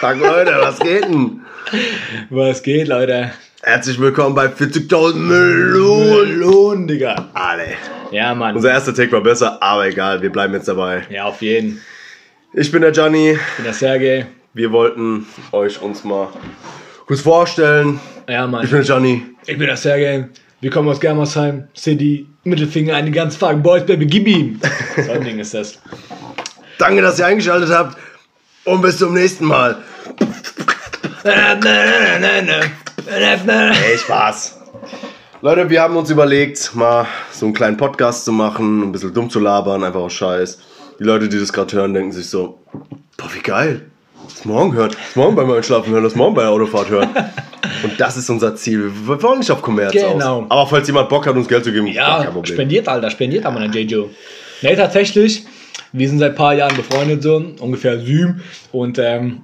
[0.00, 1.40] Sag Leute, was geht denn?
[2.28, 3.30] Was geht, Leute?
[3.62, 6.28] Herzlich willkommen bei 40.000 Melonen.
[6.28, 7.30] Melonen, Digga.
[7.32, 7.68] Alle.
[8.10, 8.56] Ja, Mann.
[8.56, 11.04] Unser erster Take war besser, aber egal, wir bleiben jetzt dabei.
[11.08, 11.80] Ja, auf jeden.
[12.52, 13.30] Ich bin der Gianni.
[13.30, 14.26] Ich bin der Sergej.
[14.52, 16.28] Wir wollten euch uns mal
[17.06, 18.00] kurz vorstellen.
[18.28, 18.64] Ja, Mann.
[18.64, 19.24] Ich bin der Gianni.
[19.46, 20.26] Ich bin der Sergej.
[20.62, 23.62] Wir kommen aus Germersheim, City, Mittelfinger an die ganzen Fragen.
[23.62, 24.60] Boys, Baby, gib ihm.
[25.06, 25.78] So ein Ding ist das.
[26.78, 27.96] Danke, dass ihr eingeschaltet habt
[28.66, 29.78] und bis zum nächsten Mal.
[33.72, 34.58] Hey, Spaß.
[35.40, 39.30] Leute, wir haben uns überlegt, mal so einen kleinen Podcast zu machen, ein bisschen dumm
[39.30, 40.58] zu labern, einfach aus Scheiß.
[40.98, 42.58] Die Leute, die das gerade hören, denken sich so,
[43.16, 43.86] boah, wie geil.
[44.28, 47.08] Das morgen hören, das morgen beim Einschlafen hören, das morgen bei der Autofahrt hören.
[47.82, 48.90] Und das ist unser Ziel.
[49.06, 50.40] Wir wollen nicht auf Kommerz Genau.
[50.40, 50.44] aus.
[50.48, 52.54] Aber falls jemand Bock hat, uns Geld zu geben, Ja, kein Problem.
[52.54, 54.08] spendiert, Alter, spendiert aber an JJo.
[54.62, 55.44] Nee, tatsächlich,
[55.92, 58.42] wir sind seit ein paar Jahren befreundet, so ungefähr sieben.
[58.72, 59.42] Und ähm,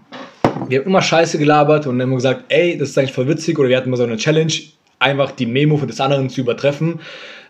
[0.69, 3.59] wir haben immer Scheiße gelabert und immer gesagt, ey, das ist eigentlich voll witzig.
[3.59, 4.53] Oder wir hatten mal so eine Challenge,
[4.99, 7.01] einfach die Memo des anderen zu übertreffen,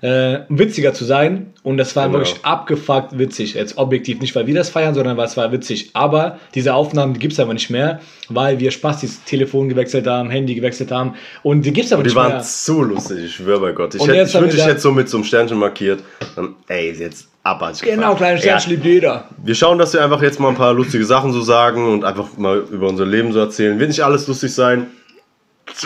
[0.03, 1.53] äh, witziger zu sein.
[1.63, 2.19] Und das war Genau.
[2.19, 3.55] wirklich abgefuckt witzig.
[3.55, 5.91] Jetzt objektiv nicht, weil wir das feiern, sondern weil es war witzig.
[5.95, 10.07] Aber diese Aufnahmen, die gibt es aber nicht mehr, weil wir Spaß das Telefon gewechselt
[10.07, 11.15] haben, Handy gewechselt haben.
[11.43, 12.43] Und die gibt es aber Die nicht waren mehr.
[12.43, 13.95] zu lustig, ich schwöre bei Gott.
[13.95, 16.01] Ich, Und hätte, jetzt ich wünschte, ich hätte so mit so einem Sternchen markiert.
[16.35, 17.83] Dann, ey, ist jetzt abartig.
[17.83, 18.17] Genau, gefallen.
[18.17, 19.29] kleine Sternchen Ja, liebt jeder.
[19.43, 22.37] wir schauen, dass wir einfach jetzt mal ein paar lustige Sachen so sagen und einfach
[22.37, 23.79] mal über unser Leben so erzählen.
[23.79, 24.89] Wird nicht alles lustig sein.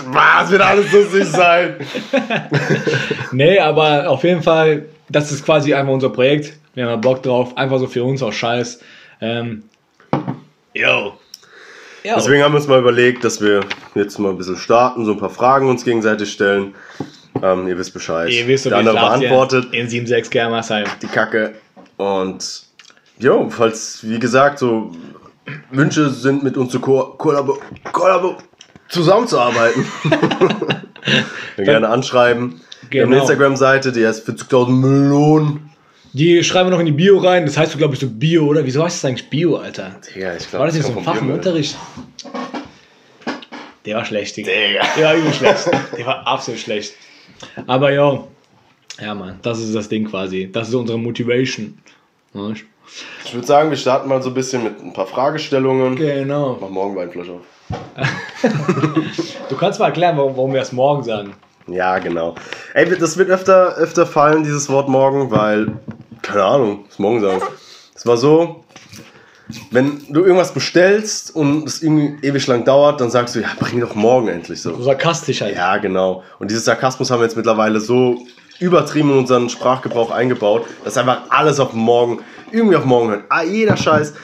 [0.06, 1.77] Was wird alles lustig sein?
[3.33, 6.59] Nee, aber auf jeden Fall, das ist quasi einfach unser Projekt.
[6.75, 8.81] Wir haben Bock drauf, einfach so für uns auch Scheiß.
[9.20, 9.62] Ähm,
[10.75, 11.14] yo.
[12.03, 12.14] yo.
[12.17, 13.61] Deswegen haben wir uns mal überlegt, dass wir
[13.95, 16.75] jetzt mal ein bisschen starten, so ein paar Fragen uns gegenseitig stellen.
[17.42, 18.31] Ähm, ihr wisst Bescheid.
[18.31, 20.87] Ihr wisst, Der andere beantwortet In 7-6 Germersheim.
[21.00, 21.55] die Kacke.
[21.97, 22.65] Und
[23.19, 24.92] jo, falls, wie gesagt, so
[25.70, 27.59] Wünsche sind, mit uns zu ko kollabo
[27.93, 28.37] kollabo
[28.91, 29.87] zusammenzuarbeiten.
[31.56, 32.61] Gerne anschreiben.
[32.91, 33.23] Wir haben eine Genau.
[33.23, 35.71] Instagram-Seite, die heißt 40.000 Melonen.
[36.12, 37.47] Die schreiben wir noch in die Bio rein.
[37.47, 38.65] Das heißt, du glaube ich, so Bio, oder?
[38.67, 39.97] Wieso heißt das eigentlich Bio, Alter?
[40.15, 41.77] Digga, ich glaube, War das nicht so ein Fach im Unterricht?
[43.87, 44.51] Der war schlecht, Digga.
[44.51, 44.83] Digga.
[44.99, 45.71] Der war übel schlecht.
[45.97, 46.95] Der war absolut schlecht.
[47.67, 48.25] Aber ja,
[49.01, 50.51] ja, Mann, das ist das Ding quasi.
[50.53, 51.78] Das ist unsere Motivation.
[53.25, 55.95] Ich würde sagen, wir starten mal so ein bisschen mit ein paar Fragestellungen.
[55.97, 56.59] Genau.
[56.61, 57.41] Mach morgen Weinflasche auf.
[59.48, 61.34] Du kannst mal erklären, warum, warum wir es morgen sagen.
[61.66, 62.34] Ja, genau.
[62.75, 65.72] Ey, das wird öfter, öfter fallen, dieses Wort morgen, weil,
[66.22, 67.42] keine Ahnung, das morgen sagen.
[67.94, 68.64] Es war so,
[69.70, 73.80] wenn du irgendwas bestellst und es irgendwie ewig lang dauert, dann sagst du, ja, bring
[73.80, 74.82] doch morgen endlich So so.
[74.82, 75.56] sarkastisch halt.
[75.56, 76.22] Ja, genau.
[76.38, 78.25] Und dieses Sarkasmus haben wir jetzt mittlerweile so
[78.59, 82.20] übertrieben in unseren Sprachgebrauch eingebaut, dass einfach alles auf morgen,
[82.53, 83.25] irgendwie auf morgen hört.
[83.28, 84.14] Ah, jeder Scheiß.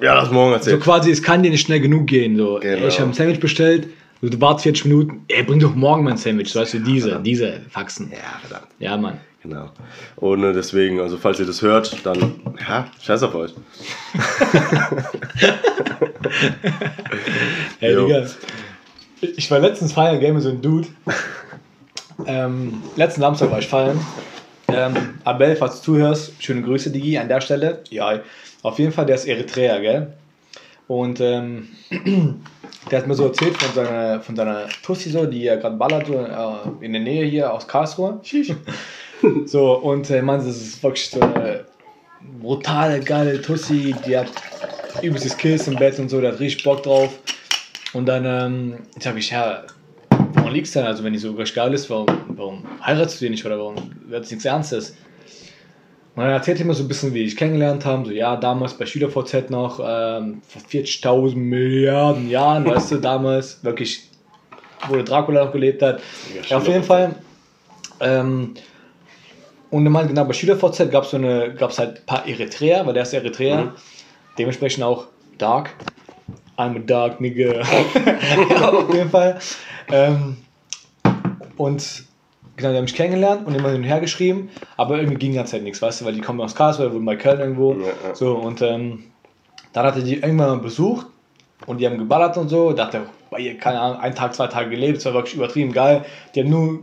[0.00, 0.80] Ja, das morgen So erzählt.
[0.82, 2.36] quasi, es kann dir nicht schnell genug gehen.
[2.36, 2.86] So, Genau.
[2.86, 3.88] ich habe ein Sandwich bestellt,
[4.22, 6.54] du wartest 40 Minuten, ey, bring doch morgen mein Sandwich.
[6.54, 8.10] Weißt du, diese, diese Faxen.
[8.10, 8.68] Ja, verdammt.
[8.78, 9.20] Ja, Mann.
[9.42, 9.70] Genau.
[10.16, 12.34] Und äh, deswegen, also falls ihr das hört, dann,
[12.68, 13.52] ja, scheiß auf euch.
[17.80, 18.06] Ey, Jo.
[18.06, 18.26] Digga.
[19.36, 20.88] Ich war letztens feiern, game mit so ein Dude.
[22.26, 23.98] Ähm, letzten Samstag war ich feiern.
[24.68, 24.94] Ähm,
[25.24, 27.82] Abel, falls du zuhörst, schöne Grüße, Digi, an der Stelle.
[27.90, 28.20] Ja,
[28.62, 30.12] auf jeden Fall, der ist Eritreer, gell?
[30.88, 31.68] Und ähm,
[32.90, 36.06] der hat mir so erzählt von seiner, von seiner Tussi so, die er gerade ballert,
[36.06, 38.20] so, äh, in der Nähe hier aus Karlsruhe.
[39.46, 41.64] so, und äh, man, das ist wirklich so eine
[42.40, 44.30] brutale, geile Tussi, die hat
[45.02, 47.18] übelstes Skills im Bett und so, der hat richtig Bock drauf.
[47.92, 49.64] Und dann ähm, sag ich, ja,
[50.10, 50.84] woran liegt's denn?
[50.84, 53.76] Also wenn die so geil ist, warum, warum heiratest du die nicht oder warum
[54.06, 54.96] wird es nichts Ernstes?
[56.14, 58.04] Und dann erzählt er mir so ein bisschen, wie ich kennengelernt haben.
[58.04, 64.10] So, ja, damals bei SchülerVZ noch, ähm, vor 40.000 Milliarden Jahren, weißt du, damals wirklich,
[64.88, 66.02] wo der Dracula noch gelebt hat.
[66.48, 67.14] Ja, auf jeden Fall.
[68.00, 68.54] Ähm,
[69.70, 72.84] und er meinte, genau, bei SchülerVZ gab es so eine, gab's halt ein paar Eritreer,
[72.86, 73.64] weil der ist Eritreer.
[73.64, 73.70] Mhm.
[74.36, 75.06] Dementsprechend auch
[75.38, 75.70] Dark.
[76.58, 77.62] I'm a dark nigga.
[78.50, 79.38] ja, auf jeden Fall.
[79.90, 80.36] Ähm,
[81.56, 82.04] und
[82.60, 85.52] genau, die haben mich kennengelernt und immer hin und her geschrieben, aber irgendwie ging ganze
[85.52, 87.74] Zeit nichts, weißt du, weil die kommen aus Karlsruhe, wohnen bei Köln irgendwo.
[87.74, 88.14] Ja, ja.
[88.14, 89.04] So, und ähm,
[89.72, 91.06] dann hat er die irgendwann mal besucht
[91.66, 92.72] und die haben geballert und so.
[92.72, 96.04] Dachte, bei ihr, keine Ahnung, ein Tag, zwei Tage gelebt, es war wirklich übertrieben geil.
[96.34, 96.80] Die haben nur,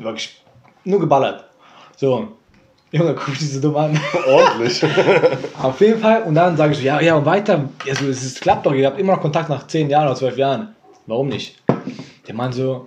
[0.00, 0.42] wirklich,
[0.84, 1.44] nur geballert.
[1.96, 2.28] So,
[2.90, 4.00] Junge, guck dich so dumm an.
[4.26, 4.82] Ordentlich.
[5.62, 6.22] Auf jeden Fall.
[6.22, 7.68] Und dann sage ich so, ja, ja, und weiter.
[7.86, 10.38] Also, es ist, klappt doch, ihr habt immer noch Kontakt nach 10 Jahren oder 12
[10.38, 10.76] Jahren.
[11.06, 11.62] Warum nicht?
[12.26, 12.86] Der Mann so,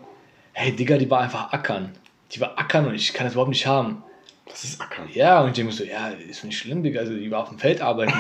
[0.61, 1.89] hey Digga, die war einfach ackern.
[2.31, 4.03] die war ackern und ich kann das überhaupt nicht haben.
[4.47, 5.07] Das ist Ackern.
[5.13, 7.57] Ja, und ich denke so, ja, ist nicht schlimm, Digga, also die war auf dem
[7.57, 8.13] Feld arbeiten.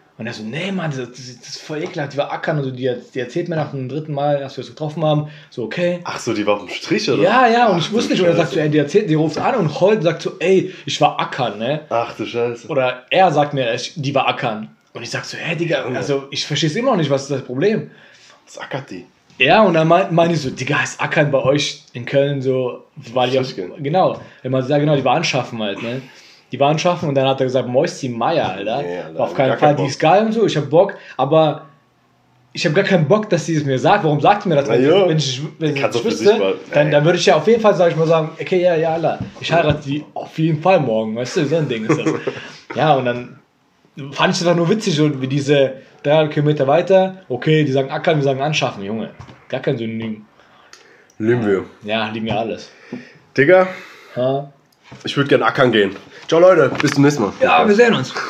[0.18, 2.64] und er so, nee, Mann, das, das, das ist voll ekelhaft, die war ackern und
[2.64, 5.64] so, die, die erzählt mir nach dem dritten Mal, dass wir uns getroffen haben, so,
[5.64, 6.00] okay.
[6.04, 7.22] Ach so, die war auf dem Strich, oder?
[7.22, 9.14] Ja, ja, und Ach ich wusste nicht, und er sagt so, ey, die erzählt, die
[9.14, 11.82] ruft an und heult und sagt so, ey, ich war ackern, ne?
[11.88, 12.68] Ach du Scheiße.
[12.68, 14.76] Oder er sagt mir, die war ackern.
[14.92, 17.30] Und ich sag so, hä, Digga, also ich verstehe es immer noch nicht, was ist
[17.30, 17.90] das Problem?
[18.44, 19.06] Was ackert die?
[19.40, 22.84] Ja, und dann mein- meine ich so, Digga, heißt Ackern bei euch in Köln so,
[23.14, 23.44] weil die auch,
[23.78, 26.02] genau, wenn man sagt, genau, die waren schaffen halt, ne?
[26.52, 28.82] Die waren schaffen und dann hat er gesagt, Moisty Meier, Alter.
[28.82, 31.62] Nee, Alter, auf keinen Fall, die ist geil und so, ich hab Bock, aber
[32.52, 34.02] ich habe gar keinen Bock, dass sie es mir sagt.
[34.04, 34.68] Warum sagt sie mir das?
[34.68, 37.60] Wenn, jo, wenn ich, wenn ich wüsste, mal- dann, dann würde ich ja auf jeden
[37.62, 40.80] Fall, sag ich mal, sagen, okay, ja, ja, Alter, ich heirate die auf jeden Fall
[40.80, 42.12] morgen, weißt du, so ein Ding ist das.
[42.76, 43.38] ja, und dann
[44.12, 47.90] fand ich das einfach nur witzig, so wie diese 300 Kilometer weiter, okay, die sagen
[47.90, 49.10] ackern, wir sagen anschaffen, Junge.
[49.48, 50.24] Gar kein Synonym.
[51.18, 51.64] Lieben wir.
[51.82, 52.70] Ja, lieben wir alles.
[53.36, 53.68] Digga,
[54.16, 54.52] Ha?
[55.04, 55.94] ich würde gerne ackern gehen.
[56.28, 57.32] Ciao Leute, bis zum nächsten Mal.
[57.40, 58.14] Ja, wir sehen uns.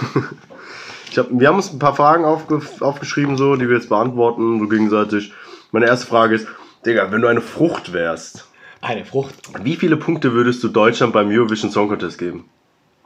[1.12, 4.61] Ich hab, wir haben uns ein paar Fragen aufge, aufgeschrieben, so, die wir jetzt beantworten,
[4.61, 5.32] so gegenseitig.
[5.73, 6.46] Meine erste Frage ist,
[6.87, 8.46] Digga, wenn du eine Frucht wärst,
[8.81, 9.34] Eine Frucht.
[9.64, 12.49] wie viele Punkte würdest du Deutschland beim Eurovision Song Contest geben?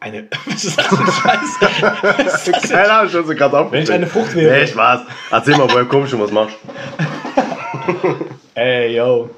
[0.04, 0.28] Eine.
[0.44, 2.68] Was ist das für ein Scheiß?
[2.68, 4.60] Keine Ahnung, ich hab so gerade Wenn ich eine Frucht wäre.
[4.60, 5.00] Nee, Spaß.
[5.30, 6.54] Erzähl mal, woher kommst du was machst
[8.54, 9.30] Ey, yo.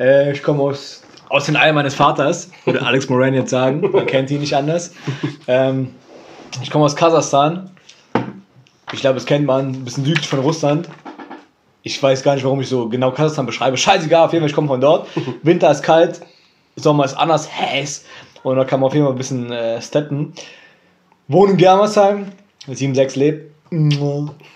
[0.00, 3.88] Äh, ich komme aus, aus den Eiern meines Vaters, würde Alex Moran jetzt sagen.
[3.88, 4.92] Man kennt ihn nicht anders.
[5.46, 5.94] Ähm,
[6.60, 7.70] ich komme aus Kasachstan.
[8.92, 10.88] Ich glaube, das kennt man, ein bisschen südlich von Russland.
[11.84, 13.76] Ich weiß gar nicht, warum ich so genau Kasachstan beschreibe.
[13.76, 15.06] Scheißegal, auf jeden Fall, ich komme von dort.
[15.44, 16.20] Winter ist kalt,
[16.74, 18.04] Sommer ist anders heiß.
[18.42, 20.32] Und da kann man auf jeden Fall ein bisschen äh, steppen.
[21.28, 22.26] Wohne in Germersheim,
[22.68, 23.54] 7-6 lebt.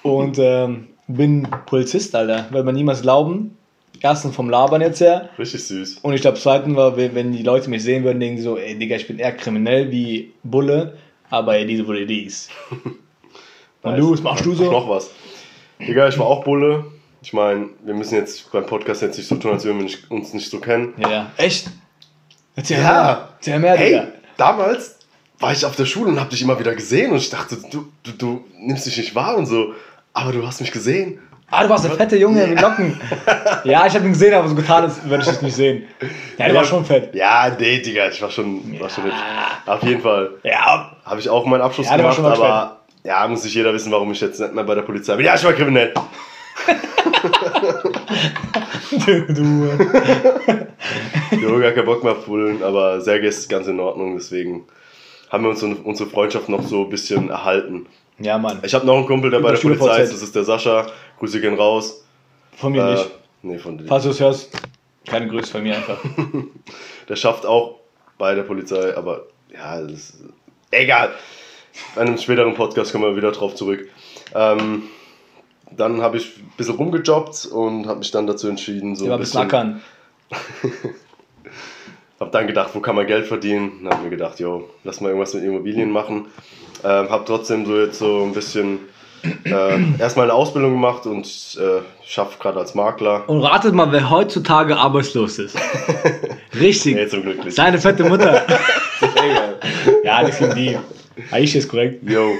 [0.03, 2.47] Und ähm, bin Polizist, Alter.
[2.51, 3.57] Wird man niemals glauben.
[4.01, 5.31] Erstens vom Labern jetzt her.
[5.39, 5.99] Richtig süß.
[6.03, 8.77] Und ich glaube, zweitens war, wenn die Leute mich sehen würden, denken die so, ey,
[8.77, 10.99] Digga, ich bin eher kriminell wie Bulle,
[11.31, 12.49] aber ey, diese Bulle, dies.
[13.83, 14.71] Und du, was machst du so?
[14.71, 15.11] Noch was.
[15.79, 16.87] Digga, ich war auch Bulle.
[17.23, 20.35] Ich meine, wir müssen jetzt beim Podcast jetzt nicht so tun, als würden wir uns
[20.35, 20.93] nicht so kennen.
[20.99, 21.33] Ja.
[21.37, 21.71] Echt?
[22.57, 22.83] Erzähl Ja.
[22.83, 23.29] mehr.
[23.39, 24.07] Erzähl mehr, Hey, Digga.
[24.37, 24.97] damals
[25.41, 27.87] war ich auf der Schule und hab dich immer wieder gesehen und ich dachte, du,
[28.03, 29.75] du, du nimmst dich nicht wahr und so.
[30.13, 31.19] Aber du hast mich gesehen.
[31.51, 32.99] Ah, du warst der fette Junge mit Locken.
[33.65, 35.85] ja, ich habe ihn gesehen, aber so getan, als würde ich dich nicht sehen.
[36.39, 37.15] Ja, der war schon fett.
[37.15, 39.15] Ja, nee, Digga, ich war schon, war schon hübsch.
[39.67, 43.55] Auf jeden Fall Ja, habe ich auch meinen Abschluss Ja, gemacht, aber ja, muss sich
[43.55, 45.27] jeder wissen, warum ich jetzt nicht mehr bei der Polizei bin.
[45.27, 45.93] Ja, ich war kriminell.
[48.91, 49.35] Du.
[49.35, 49.69] du.
[51.33, 54.65] Ich habe gar keinen Bock mehr auf Bullen, aber Sergei ist ganz in Ordnung, deswegen
[55.31, 57.87] haben wir uns unsere Freundschaft noch so ein bisschen erhalten.
[58.19, 58.61] Ja, Mann.
[58.63, 60.45] Ich habe noch einen Kumpel, der Über bei der Schule Polizei ist, das ist der
[60.45, 60.87] Sascha.
[61.19, 62.05] Grüße gehen raus.
[62.57, 63.11] Von mir Äh, nicht.
[63.43, 63.87] nee, von dir.
[63.89, 64.51] Falls du es hörst,
[65.07, 65.99] keine Grüße von mir einfach.
[67.09, 67.81] Der schafft auch
[68.17, 70.23] bei der Polizei, aber ja, das ist
[70.71, 71.11] egal.
[71.97, 73.89] Bei einem späteren Podcast kommen wir wieder drauf zurück.
[74.35, 74.85] Ähm,
[75.71, 79.41] dann habe ich ein bisschen rumgejobbt und habe mich dann dazu entschieden, so ein bisschen
[79.41, 79.83] ackern.
[82.21, 83.81] Habe dann gedacht, wo kann man Geld verdienen?
[83.83, 86.27] Dann habe mir gedacht, jo, lass mal irgendwas mit Immobilien machen.
[86.85, 88.79] Ähm, habe trotzdem so jetzt so ein bisschen
[89.45, 91.27] äh, erstmal eine Ausbildung gemacht und
[91.61, 93.29] äh, schaffe gerade als Makler.
[93.29, 95.57] Und ratet mal, wer heutzutage arbeitslos ist.
[96.59, 96.95] Richtig.
[96.95, 97.57] Nee, zum Glück nicht.
[97.57, 98.43] Seine fette Mutter.
[100.03, 100.79] Ja, das sind die.
[101.31, 102.09] Aisha ist korrekt.
[102.09, 102.33] Jo.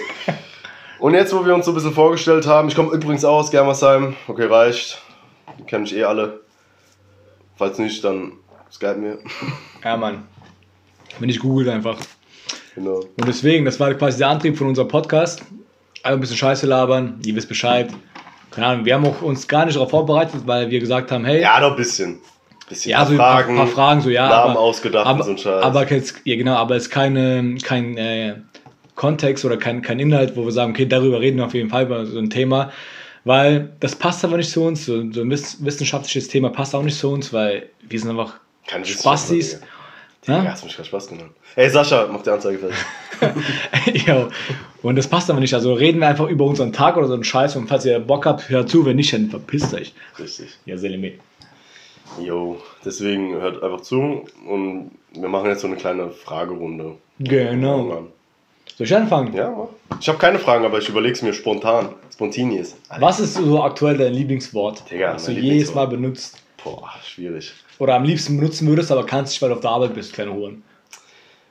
[1.05, 4.17] Und jetzt, wo wir uns so ein bisschen vorgestellt haben, ich komme übrigens aus Germersheim.
[4.27, 5.03] Okay, reicht.
[5.59, 6.41] Die kennen mich eh alle.
[7.57, 8.33] Falls nicht, dann
[8.73, 9.19] Skype mir.
[9.85, 10.27] Ja, Mann.
[11.19, 11.99] Wenn ich googelt einfach.
[12.75, 13.01] genau.
[13.01, 15.43] Und deswegen, das war quasi der Antrieb von unserem Podcast.
[16.03, 17.91] Einfach ein bisschen Scheiße labern, ihr wisst Bescheid.
[18.51, 21.43] Keine Ahnung, wir haben auch uns gar nicht darauf vorbereitet, weil wir gesagt haben, hey,
[21.43, 22.21] Ja, noch ein bisschen.
[22.67, 24.27] Bisschen Ja, so ein paar, paar Fragen, so ja.
[24.27, 25.65] Namen aber, ausgedacht aber, und so ein Scheiß.
[25.65, 28.37] Aber jetzt, ja, genau, aber es ist keine, kein äh,
[28.95, 31.85] Kontext oder kein, kein Inhalt, wo wir sagen, okay, darüber reden wir auf jeden Fall
[31.87, 32.71] über so ein Thema,
[33.25, 34.85] weil das passt aber nicht zu uns.
[34.87, 38.35] So, so ein wiss- wissenschaftliches Thema passt auch nicht zu uns, weil wir sind einfach
[38.67, 39.61] Keine Spastis.
[40.27, 40.43] Ja?
[40.45, 41.31] hast mich gerade Spaß genommen.
[41.55, 42.79] Ey, Sascha, mach die Anzeige fertig.
[44.07, 44.29] Jo.
[44.83, 45.53] Und das passt aber nicht.
[45.55, 48.25] Also reden wir einfach über unseren Tag oder so einen Scheiß und falls ihr Bock
[48.27, 49.93] habt, hört zu, wenn nicht, dann verpisst euch.
[50.19, 50.49] Richtig.
[50.65, 51.13] Ja, Selime.
[52.21, 56.97] Jo, deswegen hört einfach zu und wir machen jetzt so eine kleine Fragerunde.
[57.19, 58.09] Genau.
[58.77, 59.33] Soll ich anfangen?
[59.35, 59.69] Ja.
[60.01, 61.91] Ich habe keine Fragen, aber ich überlege es mir spontan.
[62.13, 62.75] Spontaneous.
[62.99, 66.39] Was ist so aktuell dein Lieblingswort, Digga, was du jedes Mal benutzt?
[66.63, 67.53] Boah, schwierig.
[67.79, 70.33] Oder am liebsten benutzen würdest, aber kannst nicht, weil du auf der Arbeit bist, kleine
[70.33, 70.63] Huren.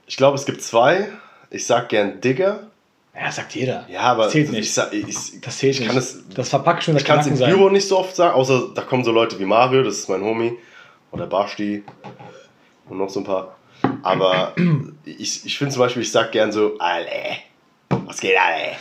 [0.07, 1.09] Ich glaube, es gibt zwei.
[1.49, 2.67] Ich sag gern Digger.
[3.15, 3.85] Ja, sagt jeder.
[3.89, 4.73] Ja, aber das zählt ich, nicht.
[4.73, 5.95] sag- ich, ich, das zählt ich nicht.
[5.95, 8.69] es, das verpackt schon das ich kann es im Büro nicht so oft sagen, außer
[8.73, 10.53] da kommen so Leute wie Mario, das ist mein Homie.
[11.11, 11.83] Oder Basti.
[12.89, 13.55] Und noch so ein paar.
[14.01, 14.55] Aber
[15.05, 17.37] ich, ich finde zum Beispiel, ich sag gern so, alle,
[17.89, 18.75] was geht alle?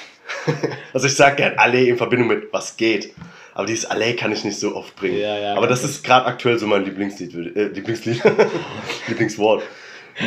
[0.94, 3.14] Also ich sag gern alle in Verbindung mit was geht.
[3.54, 5.18] Aber dieses alle kann ich nicht so oft bringen.
[5.18, 8.22] Ja, ja, Aber das ist gerade aktuell so mein Lieblingslied, äh, Lieblingslied,
[9.08, 9.62] Lieblingswort.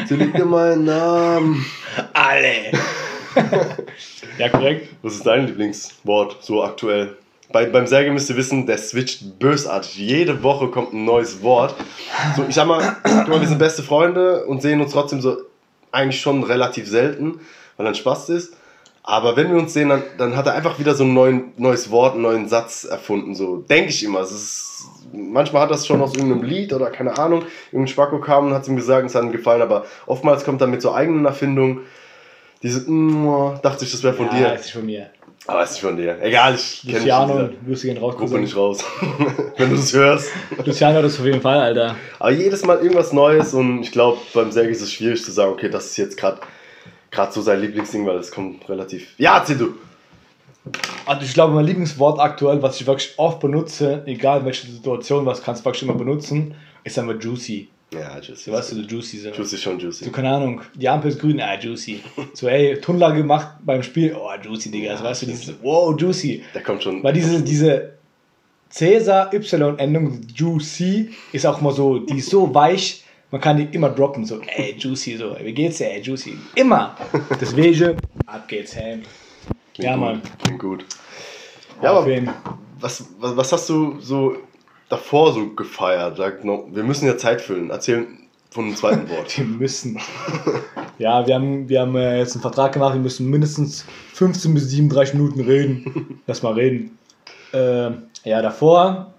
[0.08, 1.66] Sie liegt in meinen Namen.
[2.14, 2.72] Alle!
[4.38, 4.90] ja, korrekt.
[5.02, 7.18] Was ist dein Lieblingswort so aktuell?
[7.56, 9.96] Bei, beim Serge müsst ihr wissen, der switcht bösartig.
[9.96, 11.74] Jede Woche kommt ein neues Wort.
[12.36, 15.38] So, ich sag mal, guck mal, wir sind beste Freunde und sehen uns trotzdem so
[15.90, 17.40] eigentlich schon relativ selten,
[17.78, 18.58] weil dann Spaß ist.
[19.04, 21.90] Aber wenn wir uns sehen, dann, dann hat er einfach wieder so ein neuen, neues
[21.92, 23.36] Wort, einen neuen Satz erfunden.
[23.36, 24.20] So denke ich immer.
[24.20, 27.46] Es ist, manchmal hat das schon aus irgendeinem Lied oder keine Ahnung.
[27.72, 29.62] Irgendein Spacko kam und hat es ihm gesagt, es hat ihm gefallen.
[29.62, 31.84] Aber oftmals kommt er mit so eigenen Erfindungen.
[32.64, 34.54] Diese, mm, dachte ich, das wäre von ja, dir.
[34.56, 35.10] ist von mir.
[35.48, 36.18] Aber es ist von dir.
[36.22, 38.18] Egal, ich kenne mich in Luciano, dieser Grüße gehen raus.
[38.18, 38.84] Gruppe nicht raus.
[39.58, 40.32] Wenn du das hörst.
[40.64, 41.96] Luciano, das auf jeden Fall, Alter.
[42.18, 45.52] Aber jedes Mal irgendwas Neues und ich glaube, beim Serge ist es schwierig zu sagen,
[45.52, 46.40] okay, das ist jetzt gerade
[47.12, 49.14] gerade so sein Lieblingsding, weil es kommt relativ.
[49.18, 49.76] Ja, erzähl du!
[51.06, 55.26] Also ich glaube, mein Lieblingswort aktuell, was ich wirklich oft benutze, egal in welcher Situation,
[55.26, 57.70] was kannst du wirklich immer benutzen, ist einfach juicy.
[58.00, 58.36] Ja, Juicy.
[58.36, 59.18] So, weißt du, so juicy.
[59.20, 59.30] So.
[59.30, 60.10] Juicy schon So, Juicy.
[60.12, 62.02] keine Ahnung, die Ampel ist grün, ah, juicy.
[62.34, 64.92] So, ey, Tunnel gemacht beim Spiel, oh, juicy, Digga.
[64.92, 66.44] Ja, so, weißt du, dieses, wow, juicy.
[66.54, 67.04] Der kommt schon.
[67.04, 67.98] Weil diese, diese
[68.70, 74.26] Cäsar-Y-Endung, juicy, ist auch mal so, die ist so weich, man kann die immer droppen,
[74.26, 76.38] so, ey, juicy, so, ey, wie geht's dir, ey, juicy.
[76.56, 76.96] Immer.
[77.40, 79.00] Deswegen, ab geht's, hey.
[79.74, 80.22] Klingt Ja, gut, Mann.
[80.44, 80.86] Klingt gut.
[81.82, 82.30] Ja, Auf aber jeden-
[82.80, 84.36] was, was, was hast du so
[84.90, 86.18] davor so gefeiert?
[86.18, 87.70] Sag noch, wir müssen ja Zeit füllen.
[87.70, 88.08] Erzähl
[88.52, 89.38] von dem zweiten Wort.
[89.38, 90.00] Wir müssen.
[90.98, 94.70] Ja, wir haben, wir haben äh, jetzt einen Vertrag gemacht, wir müssen mindestens 15 bis
[94.70, 96.22] 37 Minuten reden.
[96.26, 96.98] Lass mal reden.
[97.52, 99.12] Ähm, ja, davor.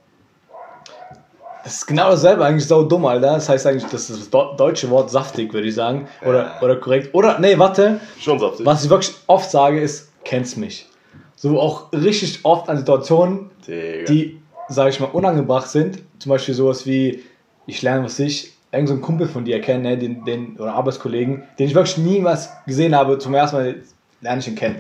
[1.65, 3.35] Das ist genau dasselbe, eigentlich sau dumm, Alter.
[3.35, 6.09] Das heißt eigentlich, das ist das deutsche Wort saftig, würde ich sagen.
[6.23, 6.63] Oder, Ja.
[6.63, 7.15] oder korrekt.
[7.15, 8.01] Oder, nee, warte.
[8.21, 8.65] Schon saftig.
[8.65, 10.87] Was ich wirklich oft sage, ist, kennst mich.
[11.35, 14.05] So auch richtig oft an Situationen, Digga.
[14.05, 15.99] die, sage ich mal, unangebracht sind.
[16.19, 17.23] Zum Beispiel sowas wie,
[17.67, 20.75] ich lerne was ich, irgend so einen Kumpel von dir kennen, ne, den, den, oder
[20.75, 23.75] Arbeitskollegen, den ich wirklich niemals gesehen habe, zum ersten Mal
[24.21, 24.77] lerne ich ihn kennen.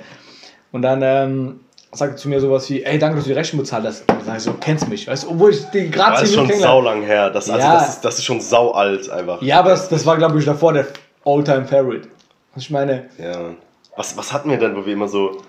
[0.73, 1.61] Und dann ähm,
[1.93, 4.01] sagt er zu mir sowas wie, ey, danke, dass du die Rechnung bezahlt hast.
[4.11, 6.35] Und dann sag ich so, kennst mich, weißt du, obwohl ich den gerade das ist
[6.35, 7.31] schon sau lang her.
[7.31, 7.75] Das, also Ja.
[7.75, 9.41] das, ist, das ist schon sau alt einfach.
[9.43, 10.87] Ja, aber das, das war, glaube ich, davor der
[11.25, 12.09] All-Time-Favorite.
[12.55, 13.55] Was ich meine, Ja.
[13.97, 15.43] Was, was hatten wir denn, wo wir immer so.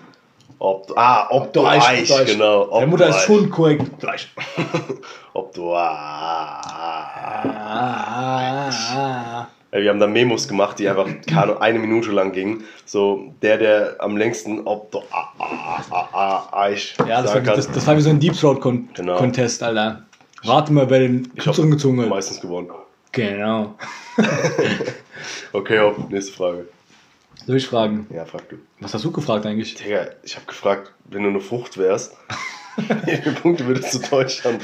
[0.60, 2.32] Ob, ah, ob du Deutsch, Eich, Deutsch.
[2.32, 2.62] genau.
[2.62, 3.22] Ob Deine Mutter du ist Eich.
[3.24, 4.02] schon korrekt.
[4.02, 4.28] Deutsch.
[5.34, 5.72] Ob du.
[5.72, 6.60] Ah,
[7.60, 9.48] Ah, ah, ah.
[9.70, 12.64] Wir haben da Memos gemacht, die einfach keine eine Minute lang gingen.
[12.86, 17.40] So, der, der am längsten ob du ah, ah, ah, ah, Eich Ja, das war,
[17.42, 19.16] das, das war wie so ein Deep Throat Con Genau.
[19.16, 20.02] Contest, Alter.
[20.42, 22.08] Rate mal, wer den kürzeren gezogen hat.
[22.08, 22.68] meistens gewonnen.
[23.12, 23.74] Genau.
[25.52, 26.66] Okay, hopp, nächste Frage.
[27.46, 28.06] Soll ich fragen?
[28.14, 28.56] Ja, frag du.
[28.80, 29.74] Was hast du gefragt eigentlich?
[29.74, 32.14] Digga, ich habe gefragt, wenn du eine Frucht wärst,
[32.76, 34.62] wie viele Punkte würdest du Deutschland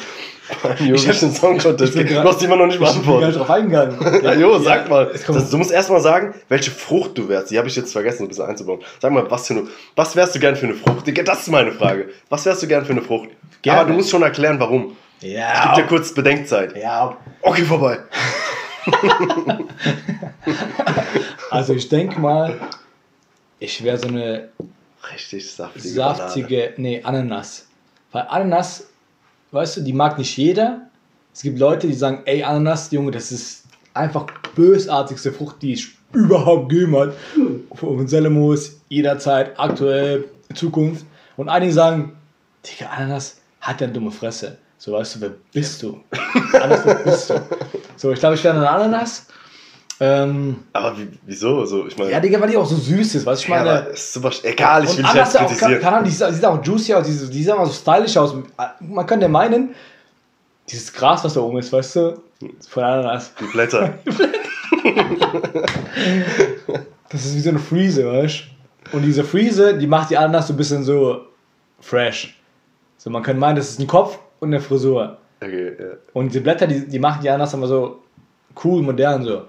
[0.62, 2.22] beim Eurovision Song Contest ich geben?
[2.22, 3.36] Du hast immer noch nicht Ich bin gar nicht beantwortet.
[3.40, 4.22] drauf eingegangen.
[4.24, 5.10] Ja, jo, sag mal.
[5.14, 7.50] es kommt- Das, du musst erst mal sagen, welche Frucht du wärst.
[7.50, 8.80] Die habe ich jetzt vergessen, ein bisschen einzubauen.
[9.00, 11.06] Sag mal, was, für eine, was wärst du gern für eine Frucht?
[11.06, 12.10] Digga, das ist meine Frage.
[12.28, 13.30] Was wärst du gern für eine Frucht?
[13.62, 13.80] Gerne.
[13.80, 14.94] Aber du musst schon erklären, warum.
[15.20, 16.76] Ja, Gib dir kurz Bedenkzeit.
[16.76, 17.16] ja.
[17.40, 17.98] Okay, vorbei.
[21.54, 22.60] Also ich denke mal,
[23.60, 24.48] ich wäre so eine
[25.12, 27.66] Richtig saftige saftige, nee, Ananas.
[28.10, 28.86] Weil Ananas,
[29.50, 30.88] weißt du, die mag nicht jeder.
[31.32, 35.86] Es gibt Leute, die sagen, ey, Ananas, Junge, das ist einfach bösartigste Frucht, die es
[36.12, 37.12] überhaupt gegeben hat.
[37.74, 41.04] Von Selemos, jederzeit, aktuell, Zukunft.
[41.36, 42.16] Und einige sagen,
[42.64, 44.58] Digga, Ananas hat ja eine dumme Fresse.
[44.78, 46.00] So, weißt du, wer bist du?
[46.54, 47.34] Ananas, wer bist du?
[47.96, 49.26] So, ich glaube, ich wäre eine Ananas.
[50.00, 51.64] Ähm, Aber wie, wieso?
[51.66, 53.56] So, ich meine, ja, Digga, weil die auch so süß ist, weißt du, ich ja,
[53.64, 53.70] meine...
[53.82, 55.84] aber ist super, egal, ich will anders jetzt auch, kritisieren.
[55.94, 58.16] auch, die, sieht- die sieht auch juicy aus, die, sieht- die sieht immer so stylisch
[58.16, 58.34] aus.
[58.80, 59.74] Man könnte meinen,
[60.68, 62.20] dieses Gras, was da oben ist, weißt du,
[62.68, 63.32] von Ananas.
[63.40, 63.94] Die Blätter.
[67.08, 68.42] Das ist wie so eine Friese, weißt
[68.90, 68.96] du?
[68.96, 71.22] Und diese Friese, die macht die Ananas so ein bisschen so
[71.80, 72.38] fresh.
[72.98, 75.16] So, man könnte meinen, das ist ein Kopf und eine Frisur.
[75.40, 75.84] Okay, ja.
[76.12, 78.02] Und die Blätter, die, die machen die Ananas immer so
[78.64, 79.42] cool, modern so.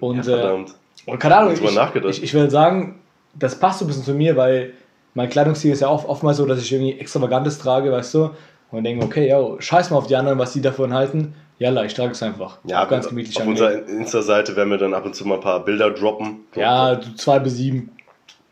[0.00, 0.74] Und, ja, äh, verdammt.
[1.06, 1.62] Und keine Ahnung, ich,
[2.04, 3.00] ich, ich will sagen,
[3.34, 4.72] das passt so ein bisschen zu mir, weil
[5.14, 8.30] mein Kleidungsstil ist ja auch oftmals so, dass ich irgendwie Extravagantes trage, weißt du?
[8.70, 11.34] Und denke, okay, yo, scheiß mal auf die anderen, was die davon halten.
[11.58, 12.58] Jalla, ich trage es einfach.
[12.64, 15.40] Ja, Auf ganz gemütlich auf unserer Insta-Seite werden wir dann ab und zu mal ein
[15.40, 16.40] paar Bilder droppen.
[16.54, 17.92] Ja, zwei bis sieben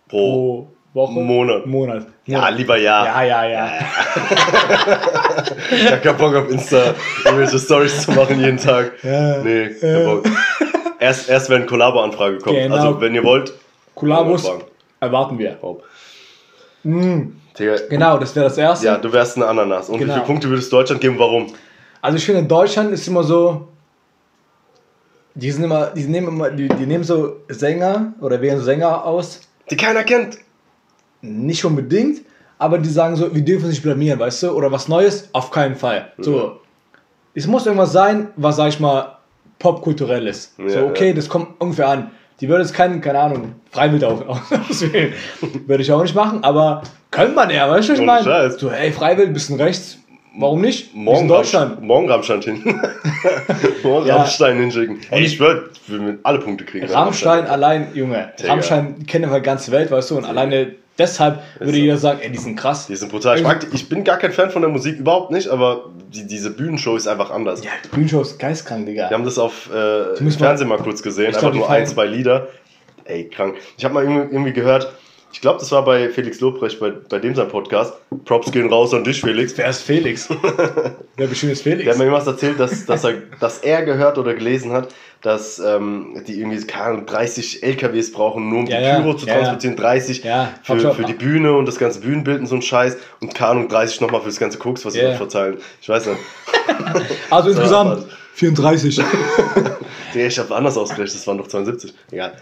[0.08, 0.68] Pro.
[0.94, 1.12] pro Woche.
[1.20, 1.66] Monat.
[1.66, 2.06] Monat.
[2.24, 3.04] Ja, lieber ja.
[3.04, 3.70] Ja, ja, ja.
[5.70, 8.92] Ich hab keinen Bock auf Insta irgendwelche Stories zu machen jeden Tag.
[9.02, 9.42] Ja.
[9.42, 10.04] Nee, kein Ja.
[10.06, 10.24] Bock.
[11.04, 12.56] Erst, erst wenn Kollabo-Anfrage kommt.
[12.56, 12.74] Genau.
[12.76, 13.52] Also, wenn ihr wollt.
[13.94, 14.50] Kollabos
[15.00, 15.58] erwarten wir.
[16.82, 18.86] Mm, Digga, genau, das wäre das Erste.
[18.86, 19.90] Ja, du wärst eine Ananas.
[19.90, 20.14] Und wie Genau.
[20.14, 21.18] viele Punkte würdest du Deutschland geben?
[21.18, 21.48] Warum?
[22.00, 23.68] Also ich finde, in Deutschland ist immer so,
[25.34, 29.04] die sind immer, die nehmen immer, die, die nehmen so Sänger oder wählen so Sänger
[29.04, 30.38] aus, Die keiner kennt.
[31.20, 32.22] nicht unbedingt,
[32.58, 35.76] aber die sagen so, wir dürfen sich blamieren, weißt du, oder was Neues, auf keinen
[35.76, 36.12] Fall.
[36.18, 36.60] So,
[37.34, 39.13] es muss irgendwas sein, was, sag ich mal,
[39.58, 40.56] popkulturell ist.
[40.56, 41.14] so, Ja, okay, ja.
[41.14, 42.10] das kommt ungefähr an.
[42.40, 44.02] Die würde jetzt keinen, keine Ahnung, Freiwild
[44.68, 45.12] auswählen.
[45.66, 48.24] würde ich auch nicht machen, aber könnte man ja, weißt du, ich meine?
[48.24, 48.56] Scheiß.
[48.58, 49.98] So, ey, Freiwild, bisschen rechts,
[50.36, 50.94] warum nicht?
[50.96, 51.76] Morgen, sind Deutschland.
[51.78, 52.62] Rammstein- morgen Rammstein hin.
[53.84, 54.16] morgen Ja.
[54.16, 54.98] Rammstein hinschicken.
[55.10, 56.88] Ey, ich würden alle Punkte kriegen.
[56.88, 58.50] wenn Rammstein allein, Junge, Digga.
[58.50, 61.78] Rammstein kennen wir ganze Welt, weißt du, und alleine deshalb würde so.
[61.78, 62.86] jeder sagen, ey, die sind krass.
[62.86, 63.36] Die sind brutal.
[63.36, 66.50] Ich, mag ich bin gar kein Fan von der Musik, überhaupt nicht, aber die, diese
[66.50, 67.64] Bühnenshow ist einfach anders.
[67.64, 69.10] Ja, die Bühnenshow ist geistkrank, Digga.
[69.10, 71.86] Wir haben das auf äh, im Fernsehen mal kurz gesehen, Ich einfach glaub, nur ein,
[71.86, 72.48] zwei Lieder.
[73.04, 73.56] Ey, krank.
[73.76, 74.92] Ich habe mal irgendwie, irgendwie gehört,
[75.34, 77.94] ich glaube, das war bei Felix Lobrecht, bei, bei dem sein Podcast.
[78.24, 79.58] Props gehen raus an dich, Felix.
[79.58, 80.28] Wer ist Felix?
[81.16, 81.82] Wer bestimmt ist Felix?
[81.82, 85.58] Der hat mir irgendwas erzählt, dass, dass, er, dass er gehört oder gelesen hat, dass
[85.58, 89.26] ähm, die irgendwie keine Ahnung, 30 LKWs brauchen, nur um Ja, die ja, Pyro zu
[89.26, 92.46] ja, transportieren, 30 Ja, hab ich für, für die Bühne und das ganze Bühnenbild und
[92.46, 95.12] so ein Scheiß und keine Ahnung, 30 nochmal für das ganze Koks, was sie Ja.
[95.12, 95.56] da verteilen.
[95.80, 96.18] Ich weiß nicht.
[97.30, 98.04] also insgesamt aber-
[98.34, 98.96] 34.
[100.14, 101.94] Digga, ich habe anders ausgerechnet, das waren doch 72.
[102.10, 102.34] Egal.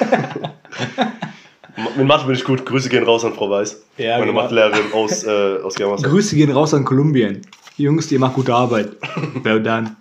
[1.96, 2.64] Mit Mathe bin ich gut.
[2.66, 3.82] Grüße gehen raus an Frau Weiß.
[3.96, 4.42] Ja, Meine genau.
[4.42, 6.10] Mathelehrerin aus, äh, aus Germersheim.
[6.10, 7.40] Grüße gehen raus an Kolumbien.
[7.76, 8.90] Jungs, ihr macht gute Arbeit.
[9.42, 9.96] Well done.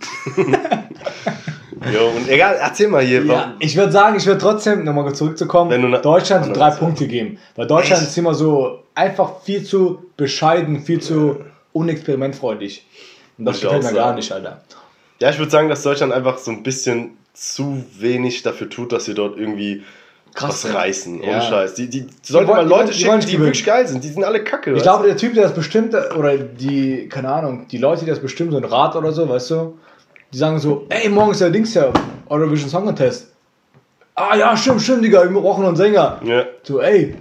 [1.94, 3.24] Jo, und egal, erzähl mal hier.
[3.24, 6.76] Ja, ich würde sagen, ich würde trotzdem, nochmal zurückzukommen, na- Deutschland so drei ja.
[6.76, 7.38] Punkte geben.
[7.56, 8.12] Weil Deutschland Echt?
[8.12, 11.38] ist immer so einfach viel zu bescheiden, viel zu
[11.74, 12.86] unexperimentfreundlich.
[13.38, 14.62] Und das gefällt mir gar nicht, Alter.
[15.22, 19.06] Ja, ich würde sagen, dass Deutschland einfach so ein bisschen zu wenig dafür tut, dass
[19.06, 19.84] sie dort irgendwie
[20.34, 20.78] Krass, was ja.
[20.80, 21.22] reißen.
[21.22, 21.42] Ohne Ja.
[21.42, 21.74] Scheiß.
[21.76, 23.44] Die, die, die sollten mal die Leute die schicken, die, gewinnen.
[23.46, 24.04] wirklich geil sind.
[24.04, 24.74] Die sind alle kacke.
[24.74, 28.20] Ich glaube, der Typ, der das bestimmt, oder die, keine Ahnung, die Leute, die das
[28.20, 29.78] bestimmt, so ein Rat oder so, weißt du,
[30.32, 31.92] die sagen so, ey, morgen ist der Dings ja,
[32.28, 33.32] Eurovision Song Contest.
[34.16, 36.20] Ah ja, stimmt, stimmt, Digga, wir brauchen noch einen Sänger.
[36.24, 36.44] ja.
[36.64, 37.16] So, ey,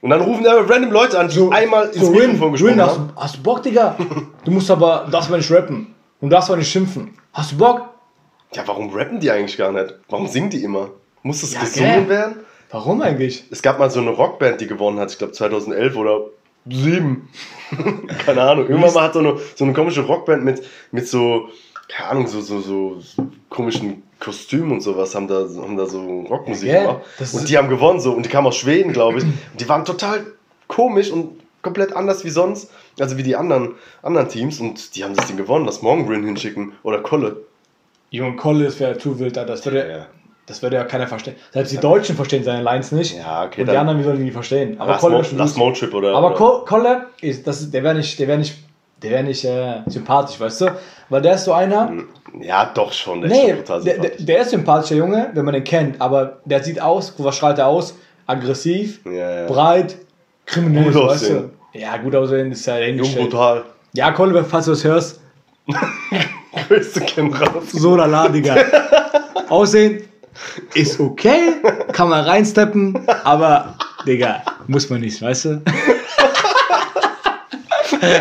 [0.00, 2.98] Und dann rufen da random Leute an, die so, einmal ins so Mikrofon gesprochen hast,
[2.98, 3.08] haben.
[3.14, 3.96] du- hast du Bock, Digga?
[4.44, 5.94] Du musst aber, darfst aber nicht rappen.
[6.20, 7.16] Und darfst aber nicht schimpfen.
[7.32, 7.82] Hast du Bock?
[8.54, 9.94] Ja, warum rappen die eigentlich gar nicht?
[10.08, 10.90] Warum singen die immer?
[11.22, 12.08] Muss das Ja, gesungen gell?
[12.08, 12.36] werden?
[12.70, 13.44] Warum eigentlich?
[13.50, 16.20] Es gab mal so eine Rockband, die gewonnen hat, ich glaube 2011 oder
[16.70, 17.28] 7.
[18.24, 18.68] keine Ahnung.
[18.68, 21.48] Irgendwann mal hat so eine, so eine komische Rockband mit, mit so,
[21.88, 26.20] keine Ahnung, so, so, so, so komischen Kostümen und sowas, haben da, haben da so
[26.22, 27.00] Rockmusik Ja, gemacht.
[27.18, 28.12] Und ist- die haben gewonnen so.
[28.12, 29.24] Und die kamen aus Schweden, glaube ich.
[29.24, 30.24] Und die waren total
[30.68, 32.70] komisch und komplett anders wie sonst.
[32.98, 34.60] Also wie die anderen, anderen Teams.
[34.60, 35.66] Und die haben das Ding gewonnen.
[35.66, 36.72] Lass morgen Rin hinschicken.
[36.82, 37.36] Oder Kolle.
[38.10, 39.36] Junge Kolle, das wäre too wild.
[39.36, 40.06] Das würde Ja.
[40.46, 41.34] das würde ja keiner verstehen.
[41.52, 43.16] Selbst die Deutschen verstehen seine Lines nicht.
[43.16, 44.80] Ja, okay, Und die anderen, wie sollen die verstehen?
[44.80, 45.56] Aber Kolle Mo ist.
[45.58, 46.14] Motrip oder.
[46.14, 46.64] Aber oder.
[46.64, 48.56] Kolle, ist, das, ist- der wäre nicht, der wäre nicht,
[49.02, 50.66] der wäre nicht äh, sympathisch, weißt du?
[51.08, 51.92] Weil der ist so einer.
[52.40, 53.20] Ja, doch schon.
[53.20, 56.00] Der ist Nee, schon total der, der, der ist sympathischer Junge, wenn man den kennt,
[56.00, 57.94] aber der sieht aus, was strahlt er aus?
[58.26, 59.46] Aggressiv, Ja, ja.
[59.46, 59.96] breit,
[60.46, 61.50] kriminell, Gut weißt aussehen.
[61.72, 61.78] du?
[61.78, 63.64] Ja, gut aussehen ist ja Jung brutal.
[63.92, 65.20] Ja, Kolle, falls du das hörst,
[66.68, 67.64] Grüße gehen raus.
[67.72, 68.56] so lala, Digga.
[69.48, 70.04] Aussehen
[70.74, 71.54] ist okay,
[71.92, 73.74] kann man reinsteppen, aber,
[74.06, 75.62] Digga, muss man nicht, weißt du?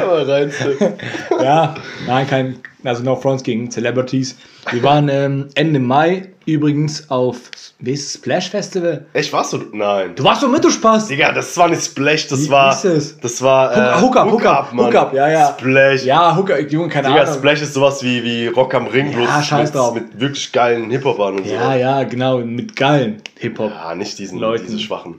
[0.02, 0.94] Aber reinstecken.
[1.42, 1.76] Ja,
[2.08, 4.36] nein, kein, also no fronts gegen Celebrities.
[4.72, 7.38] Wir waren ähm, Ende Mai übrigens auf,
[7.80, 9.06] wie ist es, Splash Festival?
[9.14, 9.58] Echt, warst du?
[9.74, 10.12] Nein.
[10.16, 11.08] Du warst doch mit, du Spaß.
[11.08, 12.74] Digga, das war nicht Splash, das Wie war.
[12.74, 13.20] hieß es?
[13.20, 13.72] Das war.
[13.98, 14.86] Äh, Hook up, Hook up, Mann.
[14.88, 15.56] Hook up, ja, ja.
[15.58, 16.04] Splash.
[16.06, 17.34] Ja, Hooker, Junge, keine Digga, Ahnung.
[17.36, 19.94] Splash ist sowas wie, wie Rock am Ring, Ja, bloß scheiß mit, drauf.
[19.96, 21.78] mit wirklich geilen Hip-Hopern und Ja, so.
[21.80, 23.72] ja, genau, mit geilen Hip-Hop.
[23.72, 24.66] Ja, nicht diesen, Leuten.
[24.66, 25.16] diese Schwachen.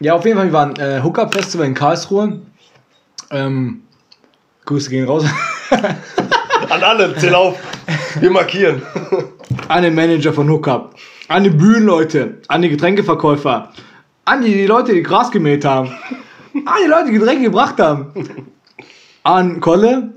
[0.00, 2.40] Ja, auf jeden Fall, wir waren äh, Hookup Festival in Karlsruhe.
[3.30, 3.82] Ähm,
[4.66, 5.24] Grüße gehen raus.
[6.68, 7.58] An alle, zähl auf.
[8.20, 8.82] Wir markieren.
[9.68, 10.94] an den Manager von Hookup,
[11.28, 13.72] an die Bühnenleute, an die Getränkeverkäufer,
[14.24, 15.88] an die, Leute, die Gras gemäht haben,
[16.54, 18.12] an die Leute, die Getränke gebracht haben,
[19.22, 20.10] an Kolle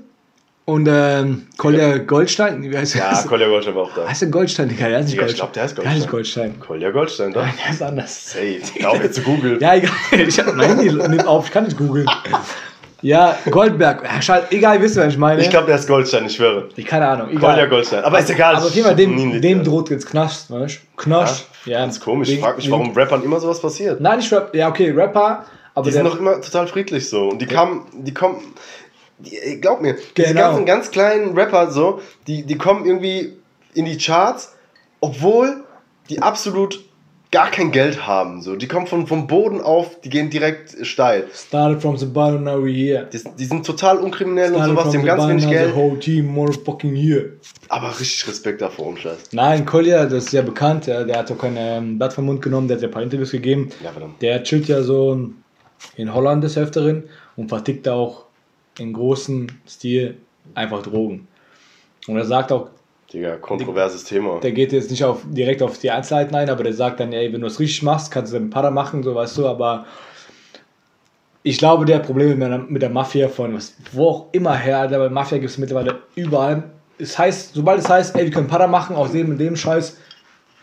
[0.64, 3.26] und ähm, Kolja Goldstein, wie heißt Ja, das?
[3.26, 4.08] Kolja Goldstein war auch da.
[4.08, 5.46] heißt der Goldstein, Digga, der ist nicht Digga, ich Goldstein.
[5.46, 6.42] glaub, der heißt Der heißt Goldstein.
[6.50, 6.66] Goldstein.
[6.66, 7.42] Kolja Goldstein, da.
[7.42, 8.30] Nein, der ist anders.
[8.32, 8.88] Safe.
[8.88, 9.60] Auch jetzt zu googeln.
[9.60, 12.06] Ja, egal, ich hab mein Handy nimmt auf, ich kann nicht googeln.
[13.02, 15.40] Ja, Goldberg, ja, egal, wisst ihr, was ich meine?
[15.40, 16.68] Ich glaube, der ist Goldstein, ich schwöre.
[16.76, 17.54] Ich keine Ahnung, egal.
[17.54, 18.04] Kolja Goldstein.
[18.04, 18.56] Aber ist egal.
[18.56, 21.02] Aber auf jeden Fall, dem, dem droht jetzt Knast, weißt du?
[21.02, 21.46] Knast.
[21.64, 22.28] Ja, ganz komisch.
[22.28, 24.00] Ich frage mich, warum Rappern immer sowas passiert.
[24.00, 24.54] Nein, nicht Rap.
[24.54, 25.44] Ja, okay, Rapper.
[25.74, 27.28] Aber Die sind doch immer total friedlich so.
[27.28, 28.40] Und die kamen, die kommen,
[29.18, 30.40] die, ey, glaub mir, diese Genau.
[30.40, 33.36] ganzen ganz kleinen Rapper so, die, die kommen irgendwie
[33.74, 34.54] in die Charts
[35.00, 35.64] obwohl
[36.08, 36.84] die absolut
[37.30, 38.42] gar kein Geld haben.
[38.42, 38.56] So.
[38.56, 41.26] Die kommen von, vom Boden auf, die gehen direkt steil.
[41.32, 43.08] Started from the bottom, now we're here.
[43.12, 45.76] Die, die sind total unkriminell und Started sowas, from die haben ganz wenig the Geld.
[45.76, 47.32] whole team motherfucking here.
[47.68, 49.30] Aber richtig Respekt davor und Scheiß.
[49.32, 52.66] Nein, Kolja, das ist ja bekannt, der hat doch kein ähm, Blatt vom Mund genommen,
[52.66, 53.70] der hat ja ein paar Interviews gegeben.
[53.82, 54.20] Ja, verdammt.
[54.20, 55.30] Der chillt ja so
[55.96, 57.04] in Holland des Öfteren
[57.36, 58.24] und vertickt auch
[58.78, 60.16] in großem Stil
[60.54, 61.28] einfach Drogen.
[62.08, 62.70] Und er sagt auch,
[63.12, 64.38] Digga, kontroverses Thema.
[64.40, 67.32] der geht jetzt nicht auf, direkt auf die Einzelheiten ein, aber der sagt dann, ey,
[67.32, 69.86] wenn du es richtig machst, kannst du dann Para machen, so weißt du, aber
[71.42, 74.88] ich glaube, der Probleme mit der, mit der Mafia von was, wo auch immer her,
[74.90, 76.64] weil Mafia gibt es mittlerweile überall.
[76.98, 79.96] Es heißt, sobald es heißt, ey, wir können Para machen aus dem und dem Scheiß,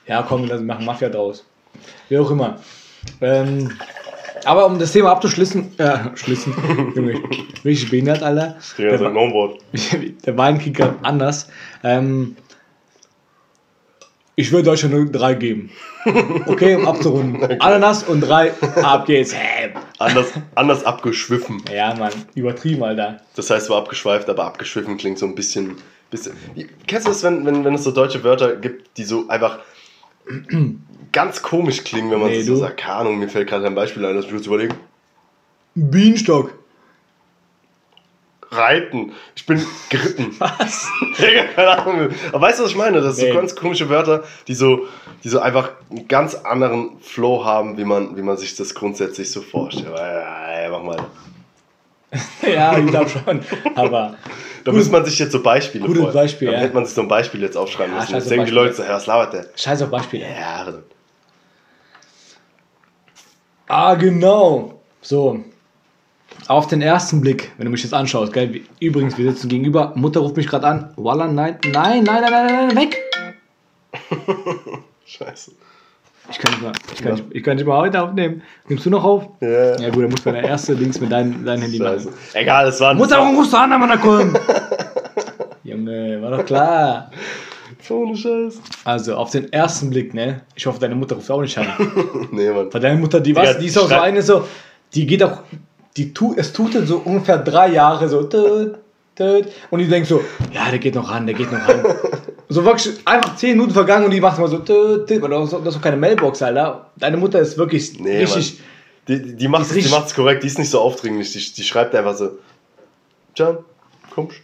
[0.06, 1.46] ja komm, wir machen Mafia draus.
[2.08, 2.60] Wie auch immer.
[3.22, 3.72] Ähm,
[4.48, 6.54] aber um das Thema abzuschließen, äh, schließen,
[6.96, 7.22] Junge,
[7.66, 8.58] richtig behindert, Alter.
[8.78, 9.60] Digga, Der sag noch ein Wort.
[10.26, 11.50] der Wein klingt grad anders.
[11.84, 12.38] Ähm,
[14.36, 15.70] ich würde euch ja nur drei geben.
[16.46, 17.60] Okay, um abzurunden.
[17.60, 19.36] Ananas und drei, ab geht's.
[20.00, 21.62] Anders, anders abgeschwiffen.
[21.70, 23.20] Ja, Mann, übertrieben, Alter.
[23.36, 25.76] Das heißt zwar abgeschweift, aber abgeschwiffen klingt so ein bisschen.
[26.10, 26.34] bisschen
[26.88, 29.60] kennst du das, wenn, wenn, wenn es so deutsche Wörter gibt, die so einfach
[31.12, 32.78] ganz komisch klingen, wenn man Nee, so sagt?
[32.78, 34.76] Keine Ahnung, mir fällt gerade ein Beispiel ein, das ich kurz überlegen.
[35.76, 36.54] Bienenstock.
[38.50, 39.12] Reiten.
[39.36, 40.34] Ich bin geritten.
[40.40, 40.88] Was?
[41.18, 42.10] Keine Ahnung.
[42.30, 43.02] Aber weißt du, was ich meine?
[43.02, 43.34] Das sind Nee.
[43.34, 44.88] so ganz komische Wörter, die so,
[45.24, 49.32] die so einfach einen ganz anderen Flow haben, wie man, wie man sich das grundsätzlich
[49.32, 49.94] so vorstellt.
[49.98, 50.98] Ey, mach mal.
[52.48, 53.42] Ja, ich glaube schon.
[53.76, 54.16] Aber
[54.64, 56.60] Da muss man sich jetzt so Beispiele Gutes vor- Beispiel, Da ja.
[56.60, 58.16] hätte man sich so ein Beispiel jetzt aufschreiben Ja, müssen.
[58.16, 58.52] Jetzt denken die.
[58.52, 59.46] Leute so, was labert der?
[59.56, 60.26] scheiß auf Beispiele.
[60.26, 60.66] Ja,
[63.68, 64.80] Ah, genau.
[65.02, 65.44] So.
[66.48, 68.62] Auf den ersten Blick, wenn du mich jetzt anschaust, gell?
[68.80, 69.92] Übrigens, wir sitzen gegenüber.
[69.96, 70.94] Mutter ruft mich gerade an.
[70.96, 72.98] Walla, nein, nein, nein, nein, nein, nein, weg.
[75.06, 75.52] scheiße.
[76.30, 78.42] Ich kann nicht mal, ich kann nicht, ich kann nicht mal heute aufnehmen.
[78.68, 79.30] Nimmst du noch auf?
[79.40, 82.08] Ja, Ja gut, dann muss man der erste Links mit deinem dein Handy scheiße.
[82.08, 82.18] machen.
[82.34, 84.38] Egal, das war Mutter, warum rufst du an, Mann, kommen?
[85.64, 87.12] Junge, war doch klar.
[87.82, 88.60] So eine Scheiße.
[88.84, 90.42] Also, auf den ersten Blick, ne?
[90.56, 91.68] Ich hoffe, deine Mutter ruft auch nicht an.
[92.32, 92.74] Nee, Mann.
[92.74, 94.46] Weil deine Mutter, die, was, die ist auch so eine so,
[94.94, 95.40] die geht auch,
[95.96, 98.76] die tut, es tut so ungefähr drei Jahre so, tut,
[99.16, 101.84] tut, und die denkt so, ja, der geht noch ran, der geht noch ran.
[102.50, 105.82] so wirklich einfach zehn Minuten vergangen und die macht immer so, weil das ist doch-
[105.82, 106.90] keine Mailbox, Alter.
[106.96, 108.60] Deine Mutter ist wirklich Nee, richtig,
[109.08, 111.32] Die, die, die macht es macht's korrekt, die ist nicht so aufdringlich.
[111.34, 112.32] Die, die schreibt einfach so:
[113.36, 113.58] Can,
[114.14, 114.38] kommst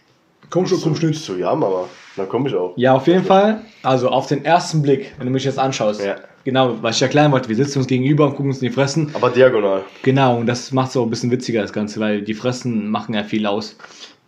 [0.50, 1.10] komm schon, komm so, schnell.
[1.12, 2.72] ich so, ja, Mama, dann komm ich auch.
[2.76, 3.62] Ja, auf jeden Fall.
[3.82, 6.02] Also auf den ersten Blick, wenn du mich jetzt anschaust.
[6.04, 6.16] Ja.
[6.44, 9.10] Genau, was ich erklären wollte, wir sitzen uns gegenüber und gucken uns in die Fressen.
[9.14, 9.82] Aber diagonal.
[10.02, 13.14] Genau, und das macht es auch ein bisschen witziger, das Ganze, weil die Fressen machen
[13.14, 13.76] ja viel aus,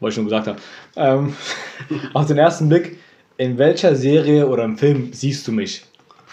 [0.01, 0.59] was ich schon gesagt habe.
[0.97, 1.35] Ähm,
[2.15, 2.99] auf den ersten Blick,
[3.39, 5.85] in welcher Serie oder im Film siehst du mich?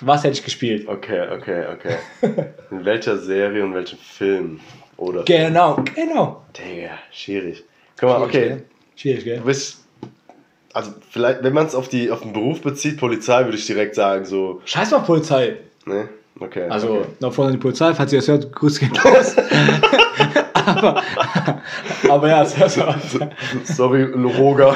[0.01, 0.87] Was hätte ich gespielt?
[0.87, 1.95] Okay, okay, okay.
[2.71, 4.59] In welcher Serie und welchem Film?
[4.97, 5.23] Oder?
[5.23, 6.43] Genau, genau.
[6.57, 7.63] Digga, schwierig.
[7.99, 8.57] Guck mal, okay.
[8.95, 9.37] Schwierig, gell?
[9.37, 9.79] Du bist.
[10.73, 13.95] Also, vielleicht, wenn man es auf, die- auf den Beruf bezieht, Polizei, würde ich direkt
[13.95, 14.61] sagen, so.
[14.65, 15.57] Scheiß mal Polizei.
[15.85, 16.09] Ne?
[16.39, 16.67] Okay.
[16.67, 17.05] Also, okay.
[17.19, 19.35] noch vorne die Polizei, falls ihr das hört, grüß geht raus.
[20.53, 21.01] aber,
[22.09, 22.95] aber ja, zuerst mal.
[23.63, 24.75] Sorry, Roger.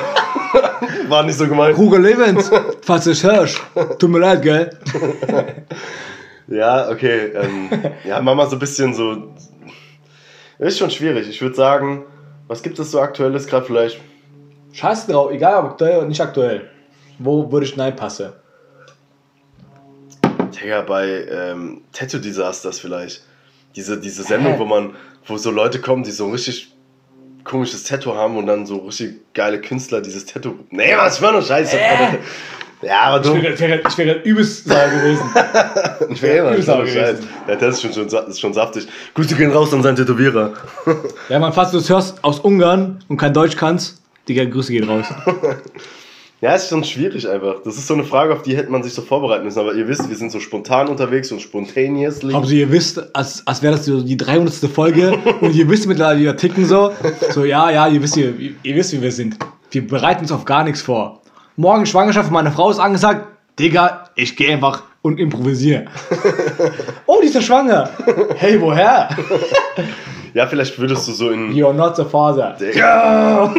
[1.08, 1.78] War nicht so gemeint.
[1.78, 2.50] Ruger Lebens,
[2.82, 3.62] falls du es hörst.
[4.00, 4.70] Tut mir leid, gell?
[6.48, 7.32] Ja, okay.
[7.36, 7.70] Ähm,
[8.06, 9.34] ja, Mama so ein bisschen so.
[10.60, 11.28] Ist schon schwierig.
[11.28, 12.06] Ich würde sagen,
[12.48, 14.00] was gibt es so aktuelles gerade vielleicht?
[14.72, 16.70] Scheiß drauf, egal ob aktuell oder nicht aktuell.
[17.20, 18.32] Wo würde ich reinpassen?
[20.56, 23.24] Digga, bei ähm, Tattoo Disasters vielleicht.
[23.76, 24.60] Diese, diese Sendung, Hä?
[24.60, 26.74] wo man, wo so Leute kommen, die so richtig
[27.48, 30.56] komisches Tattoo haben und dann so richtig geile Künstler dieses Tattoo.
[30.70, 31.78] Nee, was war nur scheiße.
[31.78, 32.18] Hä?
[32.84, 33.36] Ja, aber du.
[33.36, 35.24] Ich wäre, ich ich wäre übelst sauer gewesen.
[36.10, 37.28] Ich wäre immer übelst sauer gewesen.
[37.48, 38.88] Ja, das ist schon, schon, ist schon saftig.
[39.16, 40.54] Grüße gehen raus an seinen Tätowierer.
[41.30, 44.88] Ja, man, falls du es hörst aus Ungarn und kein Deutsch kannst, Digga, Grüße gehen
[44.88, 45.06] raus.
[46.40, 47.56] Ja, ist schon schwierig einfach.
[47.64, 49.58] Das ist so eine Frage, auf die hätte man sich so vorbereiten müssen.
[49.58, 52.32] Aber ihr wisst, wir sind so spontan unterwegs und spontaneously.
[52.32, 54.54] So, ihr wisst, als, als wäre das so die 300.
[54.70, 56.92] Folge und ihr wisst mittlerweile, wie wir ticken so.
[57.32, 59.38] So, ja, ja, ihr wisst, ihr, ihr wisst, wie wir sind.
[59.72, 61.22] Wir bereiten uns auf gar nichts vor.
[61.56, 63.26] Morgen Schwangerschaft von meiner Frau ist angesagt.
[63.58, 65.86] Digga, ich gehe einfach und improvisiere.
[67.08, 67.90] oh, die ist ja schwanger.
[68.36, 69.10] Hey, woher?
[70.34, 71.52] Ja, vielleicht würdest du so in.
[71.52, 72.56] You're not the father.
[72.60, 73.52] Digga.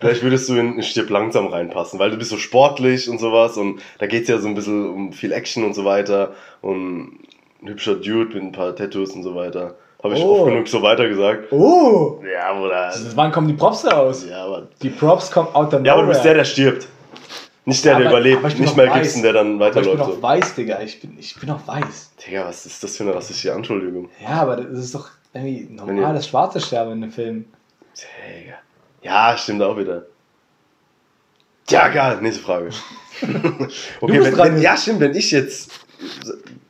[0.00, 3.80] Vielleicht würdest du in, Stirb langsam reinpassen, weil du bist so sportlich und sowas und
[3.98, 7.18] da geht es ja so ein bisschen um viel Action und so weiter und
[7.62, 9.74] ein hübscher Dude mit ein paar Tattoos und so weiter.
[10.02, 10.42] Habe ich Oh.
[10.42, 11.52] oft genug so weiter gesagt.
[11.52, 12.92] Oh, Ja, oder?
[13.16, 14.24] wann kommen die Props raus?
[14.28, 16.86] Ja, aber, Die Props kommen out der ja, aber du bist der, der stirbt.
[17.64, 18.88] Nicht der, der Aber- überlebt, aber ich bin nicht Mel.
[18.90, 20.10] Gibson, der dann Aber ich bin weiterläuft.
[20.18, 20.80] auch weiß, Digga.
[20.82, 22.12] Ich bin, ich bin auch weiß.
[22.24, 24.08] Digga, was ist das für eine rassistische Anschuldigung?
[24.22, 27.44] Ja, aber das ist doch irgendwie normal, das schwarze Sterben in dem Film.
[27.96, 28.54] Digga.
[29.02, 30.06] Ja, stimmt auch wieder.
[31.68, 32.70] Ja, egal, nächste Frage.
[34.00, 35.70] okay, wenn, wenn, ja, stimmt, wenn ich jetzt.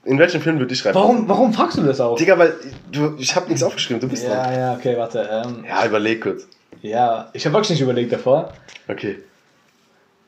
[0.04, 0.94] In welchem Film würde ich schreiben?
[0.94, 2.16] Warum, warum fragst du das auch?
[2.16, 2.54] Digga, weil
[2.90, 4.52] du, ich habe nichts aufgeschrieben, du bist dran.
[4.52, 5.28] Ja, ja, okay, warte.
[5.30, 6.46] Ähm, Ja, überleg kurz.
[6.80, 8.52] ja, ich habe wirklich nicht überlegt davor.
[8.88, 9.18] Okay,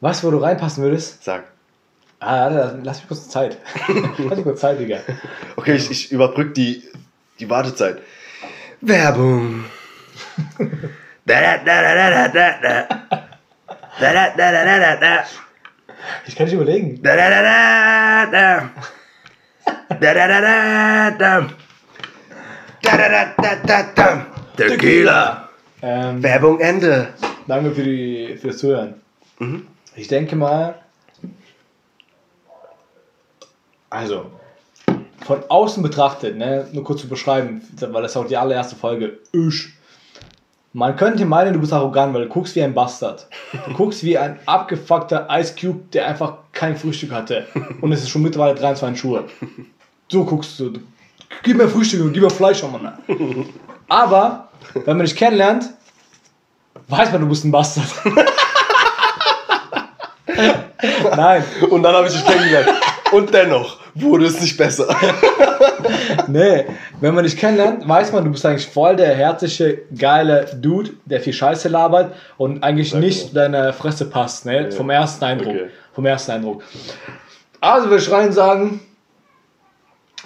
[0.00, 1.24] Was, wo du reinpassen würdest?
[1.24, 1.44] sag.
[2.20, 2.48] Ah,
[2.82, 3.56] lass mich kurz Zeit.
[4.18, 4.98] lass mich kurz Zeit, Digga.
[5.56, 6.82] Okay, ich, ich überbrück die,
[7.38, 7.98] die Wartezeit.
[8.82, 9.64] Werbung.
[16.26, 17.02] Ich kann nicht überlegen.
[24.56, 25.48] Tequila.
[25.83, 27.09] Ähm, Werbung Ende.
[27.46, 28.94] danke für, die, für das Zuhören.
[29.38, 29.66] Mhm.
[29.96, 30.74] Ich denke mal.
[33.88, 34.30] Also,
[35.26, 39.18] von außen betrachtet, ne, nur kurz zu beschreiben, weil das ist auch die allererste Folge.
[39.33, 39.68] Ich.
[40.72, 43.26] Man könnte meinen, du bist arrogant, weil du guckst wie ein Bastard.
[43.66, 47.48] Du guckst wie ein abgefuckter Ice Cube, der einfach kein Frühstück hatte.
[47.80, 49.24] Und es ist schon mittlerweile 23 Schuhe.
[50.09, 50.74] So guckst du.
[51.42, 52.92] Gib mir Frühstück und gib mir Fleisch, Mann.
[53.88, 55.70] Aber, wenn man dich kennenlernt,
[56.87, 57.88] weiß man, du bist ein Bastard.
[61.16, 62.68] Nein, Und dann habe ich dich kennengelernt.
[63.12, 64.94] Und dennoch wurde es nicht besser.
[66.29, 66.64] nee.
[67.01, 71.20] Wenn man dich kennenlernt, weiß man, du bist eigentlich voll der herzliche, geile Dude, der
[71.20, 73.07] viel Scheiße labert und eigentlich Danke.
[73.07, 74.70] nicht deiner Fresse passt, ne?
[74.70, 75.55] Vom ersten Eindruck.
[75.55, 75.70] Okay.
[75.92, 76.62] Vom ersten Eindruck.
[77.61, 78.81] Also würde ich rein sagen,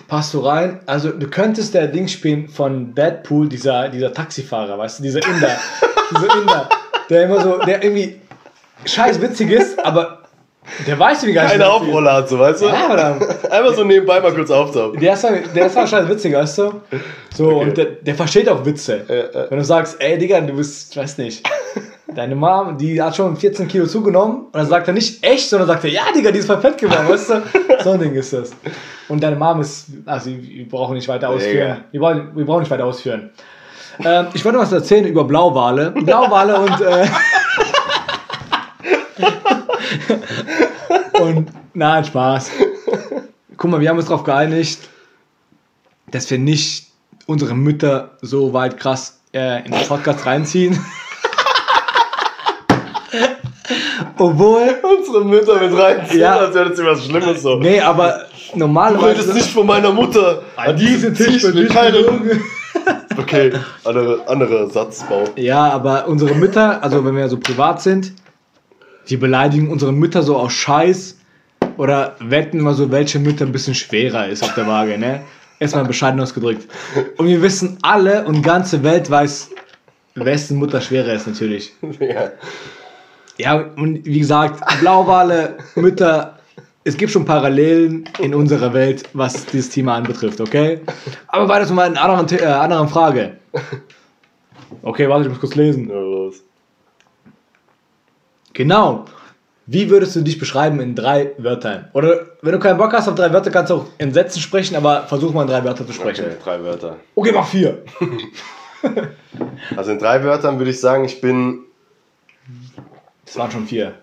[0.08, 0.80] passt du rein.
[0.86, 5.56] Also du könntest der Ding spielen von Deadpool, dieser, dieser Taxifahrer, weißt du, dieser Inder.
[6.10, 6.68] dieser Inder,
[7.08, 8.20] der immer so, der irgendwie
[8.84, 10.13] scheiß witzig ist, aber
[10.86, 11.52] der weiß wie gar nicht.
[11.52, 11.64] Keine.
[11.66, 12.66] Hauptrolle hat, so, weißt du?
[12.66, 13.16] Ja, oder?
[13.50, 14.98] Einfach so nebenbei mal kurz auftauchen.
[15.00, 16.72] Der ist, halt- der ist wahrscheinlich witzig, weißt du?
[17.34, 17.64] So, Okay.
[17.68, 19.04] und der, der versteht auch Witze.
[19.08, 19.46] ja.
[19.50, 21.46] Wenn du sagst, ey Digga, du bist, ich weiß nicht,
[22.14, 25.68] deine Mom, die hat schon 14 Kilo zugenommen und dann sagt er nicht echt, sondern
[25.68, 27.42] sagt er, ja Digga, die ist perfekt geworden, weißt du?
[27.82, 28.52] So ein Ding ist das.
[29.08, 31.84] Und deine Mom ist, also wir brauchen nicht weiter ausführen.
[31.90, 33.30] Wir brauchen, wir brauchen nicht weiter ausführen.
[34.04, 35.90] Ähm, ich wollte was erzählen über Blauwale.
[35.92, 37.06] Blauwale und äh,
[41.20, 42.50] und nein, Spaß.
[43.56, 44.80] Guck mal, wir haben uns darauf geeinigt,
[46.10, 46.88] dass wir nicht
[47.26, 50.78] unsere Mütter so weit krass äh, in den Podcast reinziehen.
[54.18, 56.36] Obwohl, Unsere Mütter mit reinziehen, Ja.
[56.36, 57.56] als wäre das was Schlimmes so.
[57.56, 59.08] nee, aber Du normalerweise.
[59.20, 60.42] redest nicht von meiner Mutter.
[60.56, 61.94] an diesem Tisch bin ich keinem.
[62.04, 62.42] gelogen.
[63.16, 63.52] Okay,
[63.84, 65.24] andere, andere Satzbau.
[65.36, 68.12] Ja, aber unsere Mütter, also wenn wir so privat sind,
[69.08, 71.18] die beleidigen unsere Mütter so aus Scheiß
[71.76, 75.22] oder wetten immer so, welche Mütter ein bisschen schwerer ist auf der Waage, ne?
[75.60, 76.68] Erstmal bescheiden ausgedrückt.
[77.16, 79.50] Und wir wissen alle und ganze Welt weiß,
[80.14, 81.72] wessen Mutter schwerer ist natürlich.
[82.00, 82.32] Ja.
[83.36, 86.38] Ja, und wie gesagt, Blauwale, Mütter,
[86.84, 90.80] es gibt schon Parallelen in unserer Welt, was dieses Thema anbetrifft, okay?
[91.28, 93.38] Aber weiter zu meiner anderen, äh, anderen Frage.
[94.82, 95.90] Okay, warte, ich muss kurz lesen.
[98.54, 99.04] Genau.
[99.66, 101.88] Wie würdest du dich beschreiben in drei Wörtern?
[101.94, 104.76] Oder wenn du keinen Bock hast auf drei Wörter, kannst du auch in Sätzen sprechen,
[104.76, 106.26] aber versuch mal in drei Wörter zu sprechen.
[106.26, 106.96] Okay, drei Wörter.
[107.14, 107.82] Okay, mach vier.
[109.76, 111.60] Also in drei Wörtern würde ich sagen, ich bin.
[113.24, 113.94] Das waren schon vier.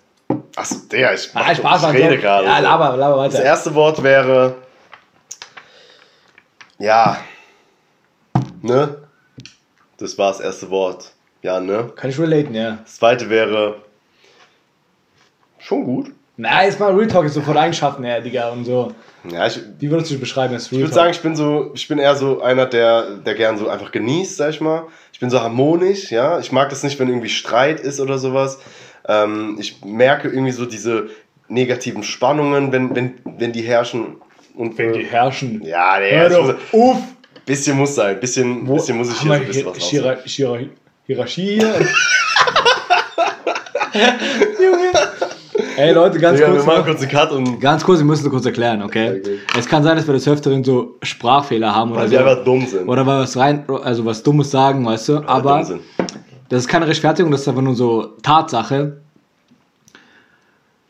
[0.56, 2.48] Achso, der, ich, mach Ah, Spaß, ich rede gerade.
[2.48, 3.44] Ja, laber, laber Das weiter.
[3.46, 4.56] erste Wort wäre.
[6.80, 7.18] Ja.
[8.62, 8.98] Ne?
[9.98, 11.12] Das war das erste Wort.
[11.44, 11.92] Ja, ne?
[11.96, 12.80] Kann ich relaten, ja.
[12.84, 13.76] Das zweite wäre.
[15.62, 16.12] Schon gut.
[16.38, 18.94] Na, jetzt mal Real Talk ist sofort eingeschaffen, ja, Digga, und so.
[19.32, 21.72] Ja, ich, Wie würdest du dich beschreiben als Ich Real würde sagen, ich bin so,
[21.76, 24.84] ich bin eher so einer, der, der gern so einfach genießt, sag ich mal.
[25.14, 26.40] Ich bin so harmonisch, ja.
[26.40, 28.60] Ich mag das nicht, wenn irgendwie Streit ist oder sowas.
[29.08, 31.10] Ähm, ich merke irgendwie so diese
[31.48, 34.16] negativen Spannungen, wenn, wenn, wenn die herrschen.
[34.56, 35.62] Und Wenn die herrschen.
[35.64, 36.98] ja, nee, Hör ich muss, doch auf!
[37.46, 40.24] bisschen muss sein, bisschen, bisschen muss ich hier so ein bisschen Hier- was.
[40.30, 40.70] Hierar-
[41.08, 41.74] Hierarchie hier.
[44.60, 44.91] Junge.
[45.82, 46.68] Ey Leute, ganz Digga, wir kurz.
[46.68, 46.86] machen noch.
[46.86, 49.18] kurz einen Cut und Ganz kurz, wir müssen es kurz erklären, okay?
[49.20, 49.40] Okay.
[49.58, 52.14] Es kann sein, dass wir des Öfteren so Sprachfehler haben oder weil so.
[52.14, 52.88] wir einfach dumm sind.
[52.88, 55.14] Oder weil wir was rein, also was Dummes sagen, weißt du?
[55.16, 55.80] Weil wir Aber
[56.50, 58.98] das ist keine Rechtfertigung, das ist einfach nur so Tatsache.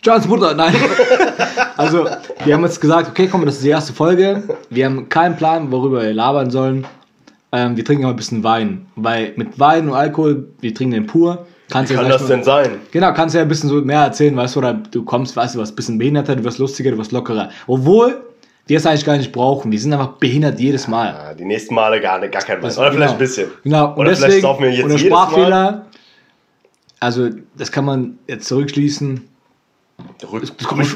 [0.04, 0.76] Johns Mutter, nein.
[1.78, 2.06] also,
[2.44, 4.44] wir haben jetzt gesagt, okay, komm, das ist die erste Folge.
[4.70, 6.86] Wir haben keinen Plan, worüber wir labern sollen.
[7.54, 8.88] Ähm, wir trinken aber ein bisschen Wein.
[8.98, 11.46] Weil mit Wein und Alkohol, wir trinken den pur.
[11.72, 12.72] Kannst Wie ja kann gleich das mal- denn sein?
[12.92, 15.60] Genau, kannst ja ein bisschen so mehr erzählen, weißt du, oder du kommst, weißt du,
[15.60, 17.50] was ein bisschen behinderter, du wirst lustiger, du wirst lockerer.
[17.68, 18.22] Obwohl
[18.70, 19.72] die es eigentlich gar nicht brauchen.
[19.72, 21.08] Die sind einfach behindert jedes Mal.
[21.08, 22.62] Ja, die nächsten Male gar, nicht, gar kein.
[22.62, 23.12] Das- Oder vielleicht genau.
[23.14, 23.50] ein bisschen.
[23.64, 24.98] Genau, und Oder deswegen, vielleicht saufen wir jetzt oder.
[25.00, 25.86] Sprachfehler,
[27.00, 29.28] also das kann man jetzt zurückschließen,
[30.32, 30.44] Rück.
[30.58, 30.96] das kommt nicht,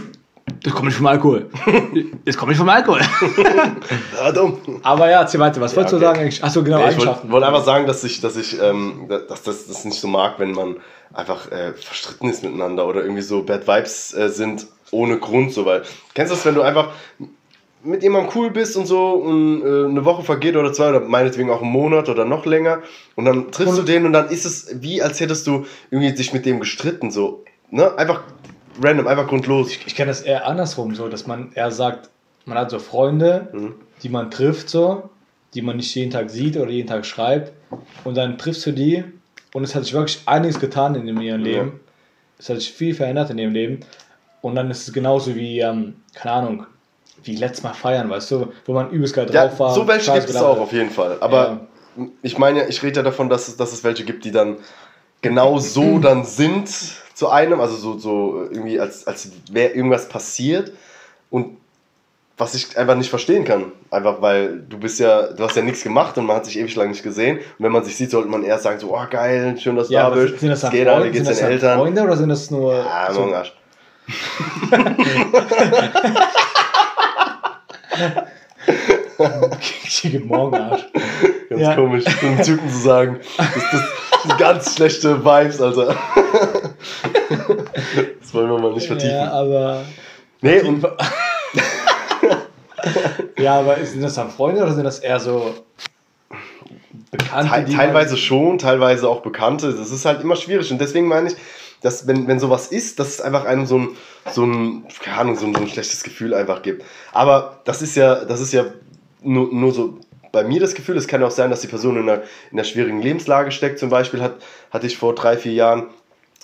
[0.63, 1.49] das kommt nicht vom Alkohol.
[2.25, 3.01] Das kommt nicht vom Alkohol.
[4.21, 4.57] Ah, dumm.
[4.83, 5.61] Aber ja, erzähl weiter.
[5.61, 6.05] Was Ja, wolltest du okay.
[6.05, 6.43] sagen eigentlich?
[6.43, 7.31] Achso, genau, Nee, ich Eigenschaften.
[7.31, 10.39] wollte wollt einfach sagen, dass ich, dass ich, ähm, dass das, das nicht so mag,
[10.39, 10.77] wenn man
[11.13, 15.65] einfach äh, verstritten ist miteinander oder irgendwie so Bad Vibes äh, sind ohne Grund, so
[15.65, 15.83] weil.
[16.13, 16.89] Kennst du das, wenn du einfach
[17.83, 21.51] mit jemandem cool bist und so und äh, eine Woche vergeht oder zwei oder meinetwegen
[21.51, 22.79] auch einen Monat oder noch länger
[23.15, 26.33] und dann triffst du den und dann ist es wie, als hättest du irgendwie dich
[26.33, 27.95] mit dem gestritten, so, ne?
[27.97, 28.21] Einfach
[28.81, 29.71] random, einfach grundlos.
[29.85, 32.09] Ich kenne das eher andersrum, so, dass man eher sagt,
[32.45, 33.75] man hat so Freunde, Mhm.
[34.03, 35.09] die man trifft, so,
[35.53, 37.53] die man nicht jeden Tag sieht oder jeden Tag schreibt.
[38.03, 39.03] Und dann triffst du die
[39.53, 41.79] und es hat sich wirklich einiges getan in ihrem Leben.
[42.37, 43.79] Es hat sich viel verändert in ihrem Leben.
[44.41, 46.65] Und dann ist es genauso wie, ähm, keine Ahnung,
[47.23, 49.73] wie letztes Mal feiern, weißt du, wo man übelst geil Ja, drauf war.
[49.73, 51.17] so welche gibt es auch auf jeden Fall.
[51.21, 51.61] Aber
[52.21, 54.57] ich meine, ja, ich rede ja davon, dass es, dass es welche gibt, die dann
[55.21, 56.69] genau so dann sind
[57.15, 60.71] zu einem, also so, so irgendwie, als, als wäre irgendwas passiert
[61.31, 61.57] und
[62.37, 63.71] was ich einfach nicht verstehen kann.
[63.89, 66.75] Einfach weil du bist ja, du hast ja nichts gemacht und man hat sich ewig
[66.75, 67.37] lang nicht gesehen.
[67.37, 69.93] Und wenn man sich sieht, sollte man erst sagen, so, oh geil, schön, dass du
[69.93, 70.39] Ja, da bist.
[70.41, 71.79] sind das dann geht, Freunde, geht's sind das Eltern?
[71.79, 73.33] Freunde oder sind das nur Ah, so.
[73.33, 73.53] Arsch.
[80.01, 80.85] Guten Morgen, Arsch.
[81.49, 81.75] Ganz Ja.
[81.75, 83.19] komisch, so einem Typen zu sagen.
[83.37, 83.81] Das, das
[84.23, 85.95] sind ganz schlechte Vibes, Alter.
[88.19, 89.15] Das wollen wir mal nicht vertiefen.
[89.15, 89.85] Ja, aber.
[90.41, 90.83] nee, und
[93.37, 95.53] ja, aber sind das dann Freunde oder sind das eher so
[97.11, 97.53] Bekannte?
[97.53, 99.73] Te die teilweise schon, teilweise auch Bekannte.
[99.73, 100.71] Das ist halt immer schwierig.
[100.71, 101.35] Und deswegen meine ich,
[101.81, 103.89] dass wenn, wenn sowas ist, dass es einfach einem so ein,
[104.31, 106.83] so ein, keine Ahnung, so ein, so ein schlechtes Gefühl einfach gibt.
[107.13, 108.65] Aber das ist ja, das ist ja
[109.21, 109.99] nur, nur so
[110.31, 110.97] bei mir das Gefühl.
[110.97, 113.79] Es kann auch sein, dass die Person in einer, in einer schwierigen Lebenslage steckt.
[113.79, 114.35] Zum Beispiel hat,
[114.71, 115.87] hatte ich vor drei, vier Jahren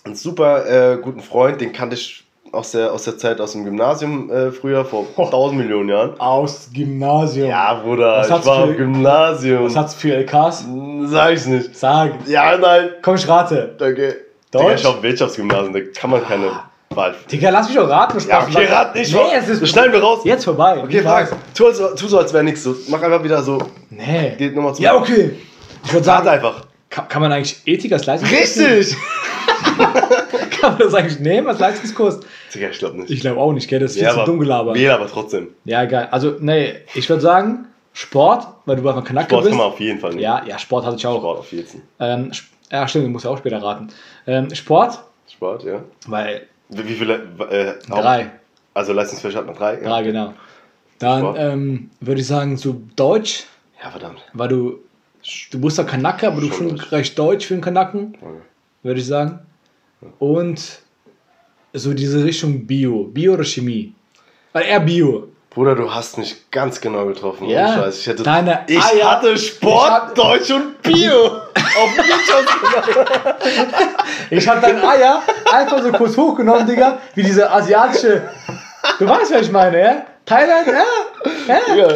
[0.03, 3.63] einen super äh, guten Freund, den kannte ich aus der, aus der Zeit aus dem
[3.63, 5.25] Gymnasium äh, früher, vor Oh.
[5.25, 6.19] tausend Millionen Jahren.
[6.19, 7.47] aus Gymnasium.
[7.47, 9.65] Ja, Bruder, Was ich hat's war für- im Gymnasium.
[9.65, 10.65] Was hat's für LKs?
[11.05, 11.75] Sag ich nicht.
[11.77, 12.27] Sag.
[12.27, 12.89] Ja, nein.
[13.01, 13.75] Komm, ich rate.
[13.79, 14.13] Okay.
[14.51, 14.63] Deutsch?
[14.65, 16.51] Digga, ich auf Wirtschaftsgymnasium, da kann man keine
[16.89, 17.15] Wahl.
[17.31, 18.17] Digga, lass mich doch raten.
[18.27, 19.13] Ja, okay, rat nicht.
[19.13, 20.19] Nee, es ist das schneiden wir raus.
[20.25, 20.77] jetzt vorbei.
[20.83, 21.31] Okay, frag.
[21.55, 21.63] Tu,
[21.95, 22.63] tu so, als wäre nichts.
[22.63, 22.75] So.
[22.89, 23.59] Mach einfach wieder so.
[23.89, 24.35] Nee.
[24.37, 24.81] Geht nochmal zu.
[24.81, 25.37] Ja, okay.
[25.85, 26.65] Ich würde Sag sagen, einfach.
[26.91, 28.73] Kann, kann man eigentlich Ethik als Leistungskurs nehmen?
[28.75, 28.97] Richtig!
[30.61, 32.19] Kann man das eigentlich nehmen als Leistungskurs?
[32.53, 33.09] Digga, ich glaube nicht.
[33.09, 33.79] Ich glaube auch nicht, gell?
[33.79, 34.75] Das ist viel ja, zu dumm gelabert.
[34.75, 35.47] Wähl aber trotzdem.
[35.65, 36.07] Ja, geil.
[36.11, 39.51] Also, nee, ich würde sagen, Sport, weil du einfach Kanacke Sport bist.
[39.51, 40.21] kann man auf jeden Fall nicht.
[40.21, 41.17] Ja, ja, Sport hatte ich auch.
[41.19, 41.81] Sport auf jeden Fall.
[41.99, 42.31] Ähm,
[42.71, 43.87] ja, stimmt, du musst ja auch später raten.
[44.27, 44.99] Ähm, Sport,
[45.29, 45.81] Sport, ja.
[46.07, 47.15] weil Wie, viele?
[47.49, 48.31] Äh, drei,
[48.73, 49.75] Also Leistungsfähig hat man drei.
[49.81, 49.89] Ja.
[49.89, 50.33] drei, genau.
[50.99, 51.37] Dann Sport.
[51.39, 53.45] ähm, würde ich sagen, so Deutsch,
[53.83, 54.21] Ja, verdammt.
[54.33, 54.79] weil du,
[55.51, 58.41] du bist ja Kanacke, aber du Schon recht Deutsch für einen Kanacken, Okay.
[58.83, 59.39] würde ich sagen.
[60.19, 60.61] Und
[61.73, 63.93] so diese Richtung Bio, Bio oder Chemie.
[64.53, 65.27] Weil eher Bio.
[65.51, 67.47] Bruder, du hast mich ganz genau getroffen.
[67.49, 67.73] Ja.
[67.75, 67.99] Scheiß.
[67.99, 71.25] Ich, hätte, Deine ich Eier- hatte Sport, Ich hab- Deutsch und Bio.
[71.55, 73.05] auf Wirtschaftsgymnasium.
[74.29, 78.29] Ich hab dein Eier einfach so kurz hochgenommen, Digga, wie diese asiatische.
[78.97, 80.05] Du weißt, was ich meine, ja?
[80.31, 80.83] Thailand, ja?
[81.47, 81.75] ja?
[81.75, 81.87] Ja,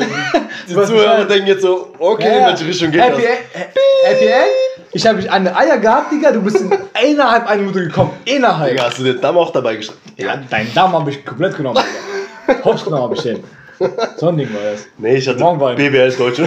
[0.67, 2.48] die Was Zuhörer denken jetzt so, okay, Ja, in ja.
[2.50, 3.32] welche Richtung geht Happy, das?
[3.32, 3.69] End,
[4.06, 4.86] Happy End.
[4.91, 6.32] Ich habe eine Eier gehabt, Digga.
[6.32, 6.71] Du bist in
[7.12, 8.12] innerhalb einer Minute gekommen.
[8.26, 8.71] Innerhalb.
[8.71, 10.00] Digga, hast du den Damm auch dabei geschrieben?
[10.17, 11.82] Ja, deinen Darm habe ich komplett genommen,
[12.48, 12.63] Digga.
[12.65, 13.43] Hops genommen habe ich den.
[14.17, 14.86] So ein Ding war das.
[14.98, 15.78] Nee, ich hatte Morgenwein.
[15.78, 16.39] BWL Deutsch.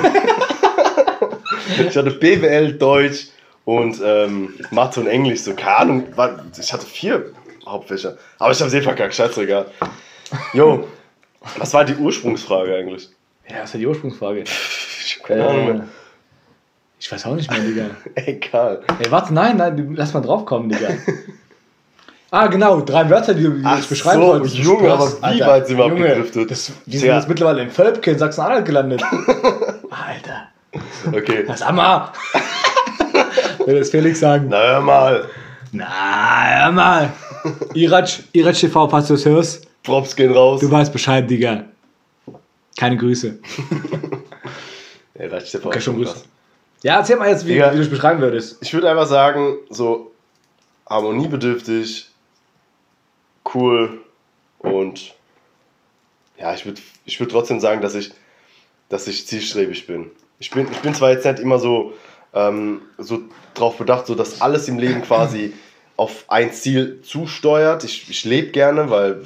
[1.89, 3.29] ich hatte BWL Deutsch
[3.65, 5.41] und ähm, Mathe und Englisch.
[5.41, 6.05] So, keine Ahnung,
[6.59, 7.33] ich hatte vier
[7.67, 8.17] Hauptfächer.
[8.39, 9.67] Aber ich habe sie verkackt, scheißegal.
[10.53, 10.87] Jo,
[11.57, 13.09] was war die Ursprungsfrage eigentlich?
[13.49, 14.45] Ja, was ist ja die Ursprungsfrage?
[15.25, 15.89] Keine Ahnung Äh, mehr.
[17.01, 17.87] ich weiß auch nicht mehr, Digga.
[18.15, 18.83] Egal.
[18.99, 20.89] Ey, warte, nein, nein, lass mal drauf kommen, Digga.
[22.31, 24.57] Ah, genau, drei Wörter, die du Ach jetzt beschreiben so, wolltest.
[24.57, 26.51] Junge, aber wie weit sind wir abgedriftet?
[26.51, 27.17] Das, wir sind Tja.
[27.17, 29.03] jetzt mittlerweile in Völpke in Sachsen-Anhalt gelandet.
[29.91, 30.49] Alter,
[31.11, 31.47] Okay.
[31.55, 32.13] sag mal.
[33.65, 34.49] Will das Felix sagen?
[34.51, 35.25] Na hör mal.
[35.73, 35.87] Na,
[36.65, 37.09] hör mal.
[37.73, 40.61] Irac, Irac TV, falls du es hörst, Props gehen raus.
[40.61, 41.65] du weißt Bescheid, Digga.
[42.77, 43.39] Keine Grüße.
[45.15, 46.23] Ey, reicht dir Okay, schon Grüße.
[46.83, 47.73] Ja, erzähl mal jetzt, wie, Digga.
[47.73, 48.59] wie du es beschreiben würdest.
[48.61, 50.13] Ich würde einfach sagen, so
[50.89, 52.09] harmoniebedürftig,
[53.55, 54.01] cool
[54.59, 55.15] und
[56.39, 58.13] ja, ich würde ich würd trotzdem sagen, dass ich,
[58.89, 60.11] dass ich zielstrebig bin.
[60.39, 61.95] Ich bin, ich bin zwar jetzt nicht immer so,
[62.33, 63.21] ähm, so
[63.55, 65.53] drauf bedacht, so dass alles im Leben quasi
[65.97, 67.83] auf ein Ziel zusteuert.
[67.83, 69.23] Ich, ich lebe gerne, weil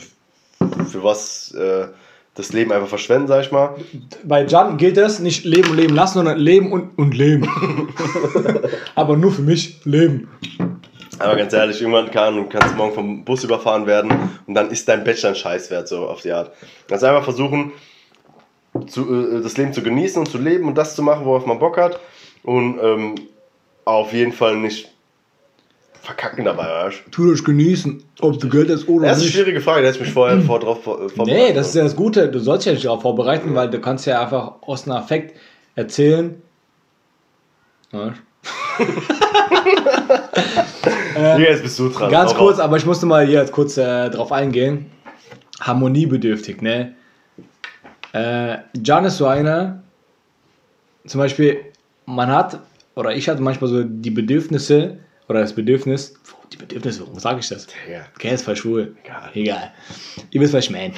[0.88, 1.88] für was äh,
[2.34, 3.76] das Leben einfach verschwenden, sag ich mal.
[4.24, 7.48] Bei Jan gilt es nicht leben und leben lassen, sondern leben und, und leben.
[8.94, 10.28] Aber nur für mich leben.
[11.18, 14.12] Aber ganz ehrlich, irgendwann kann, kannst du morgen vom Bus überfahren werden
[14.46, 16.52] und dann ist dein Bachelor ein Scheißwert, so auf die Art.
[16.90, 17.72] Also einfach versuchen,
[18.86, 21.58] zu, äh, das Leben zu genießen und zu leben und das zu machen, worauf man
[21.58, 22.00] Bock hat.
[22.42, 23.14] Und ähm,
[23.84, 24.91] auf jeden Fall nicht
[26.02, 29.34] verkacken dabei, weißt Tu dich genießen, ob du Geld hast oder Das ist eine nicht.
[29.34, 31.94] schwierige Frage, da hätte ich mich vorher vor drauf vor, Nee, das ist ja das
[31.94, 32.28] Gute.
[32.28, 35.36] Du sollst ja nicht darauf vorbereiten, weil du kannst ja einfach aus einem Affekt
[35.76, 36.42] erzählen.
[37.92, 38.14] Ja.
[41.14, 41.38] ja.
[41.38, 42.10] Jetzt bist du dran.
[42.10, 44.90] Ganz kurz, aber ich musste mal hier jetzt kurz äh, drauf eingehen.
[45.60, 46.94] Harmoniebedürftig, ne?
[48.12, 49.84] Äh, Can ist so einer,
[51.06, 51.60] zum Beispiel,
[52.06, 52.58] man hat,
[52.96, 54.98] oder ich hatte manchmal so die Bedürfnisse,
[55.32, 56.14] oder das Bedürfnis,
[56.52, 57.66] die Bedürfnisse, warum sage ich das?
[57.90, 58.02] Ja.
[58.14, 58.94] Okay, ist voll schwul.
[59.02, 59.30] Egal.
[59.34, 59.70] Egal.
[60.30, 60.92] Ihr wisst, was ich meine.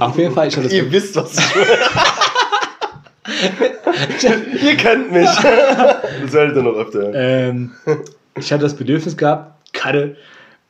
[0.00, 1.44] Auf jeden Fall, ich hatte das Ihr wisst, was ich
[4.62, 5.24] Ihr kennt mich.
[6.22, 7.72] das werdet ihr noch öfter ähm,
[8.36, 10.16] ich hatte das Bedürfnis gehabt, gerade,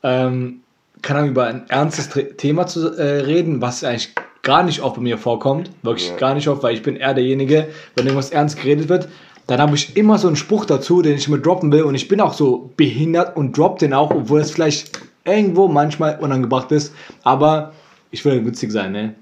[0.02, 0.60] ähm,
[1.02, 5.02] keine Ahnung, über ein ernstes Thema zu äh, reden, was eigentlich gar nicht oft bei
[5.02, 5.70] mir vorkommt.
[5.82, 6.16] Wirklich Ja.
[6.16, 9.08] gar nicht oft, weil ich bin eher derjenige, wenn irgendwas ernst geredet wird,
[9.48, 12.06] dann habe ich immer so einen Spruch dazu, den ich mir droppen will und ich
[12.06, 16.94] bin auch so behindert und drop den auch, obwohl es vielleicht irgendwo manchmal unangebracht ist,
[17.24, 17.72] aber
[18.10, 19.14] ich will witzig sein, ne?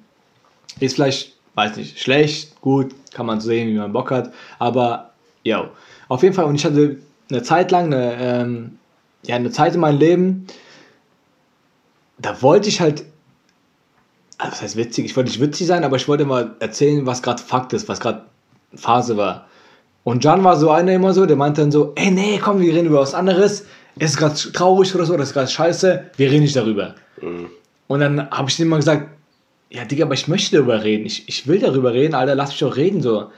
[0.81, 5.13] Ist vielleicht, weiß nicht, schlecht, gut, kann man sehen, wie man Bock hat, aber
[5.45, 5.71] ja,
[6.09, 6.47] auf jeden Fall.
[6.47, 6.99] Und ich hatte
[7.31, 8.79] eine Zeit lang, eine, ähm,
[9.23, 10.47] ja, eine Zeit in meinem Leben,
[12.19, 13.05] da wollte ich halt,
[14.39, 17.23] also das heißt witzig, ich wollte nicht witzig sein, aber ich wollte mal erzählen, was
[17.23, 18.27] gerade Fakt ist, was gerade
[18.75, 19.47] Phase war.
[20.07, 22.73] Und Jan war so einer immer so, der meinte dann so, ey, nee, komm, wir
[22.73, 23.67] reden über was anderes,
[23.99, 26.95] es ist gerade traurig oder so, das ist gerade scheiße, wir reden nicht darüber.
[27.21, 27.47] Mhm.
[27.89, 29.09] Und dann habe ich ihm immer gesagt,
[29.69, 31.07] ja, Digga, aber ich möchte darüber reden.
[31.07, 33.33] Ich, ich will darüber reden, Alter, lass mich doch reden so.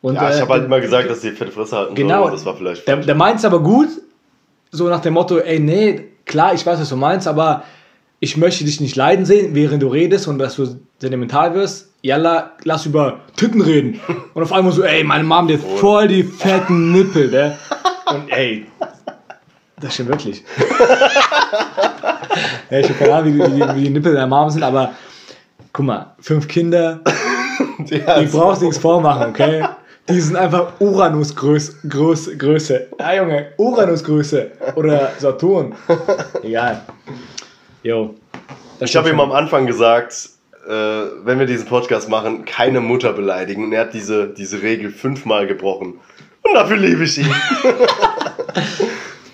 [0.00, 2.22] Und, Ja, ich äh, habe halt immer gesagt, dass die fette Fresse halten Genau.
[2.22, 2.32] sollen.
[2.32, 3.88] Das war vielleicht der, der meint es aber gut,
[4.72, 7.62] so nach dem Motto, ey, nee, klar, ich weiß, was du meinst, aber
[8.18, 11.87] ich möchte dich nicht leiden sehen, während du redest und dass du sentimental wirst.
[12.02, 14.00] Jalla, lass über Titten reden.
[14.34, 17.58] Und auf einmal so, ey, meine Mom, die hat voll die fetten Nippel, ne?
[18.10, 18.66] Und ey,
[19.80, 20.44] das stimmt wirklich.
[22.70, 24.92] ja, ich habe keine Ahnung, wie, die- wie, wie die Nippel der Mom sind, aber
[25.72, 27.00] guck mal, fünf Kinder,
[27.86, 29.64] Ja, ich brauch's nichts vormachen, okay?
[30.08, 31.88] Die sind einfach Uranus-Größe.
[31.88, 32.88] Größe, Größe.
[32.98, 34.50] Ja, Junge, Uranus-Größe.
[34.74, 35.74] Oder Saturn.
[36.42, 36.80] Egal.
[37.82, 38.14] Jo.
[38.80, 40.30] Ich habe ihm am Anfang gesagt,
[40.68, 43.64] äh, wenn wir diesen Podcast machen, keine Mutter beleidigen.
[43.64, 45.94] Und er hat diese, diese Regel fünfmal gebrochen.
[46.42, 47.26] Und dafür liebe ich ihn.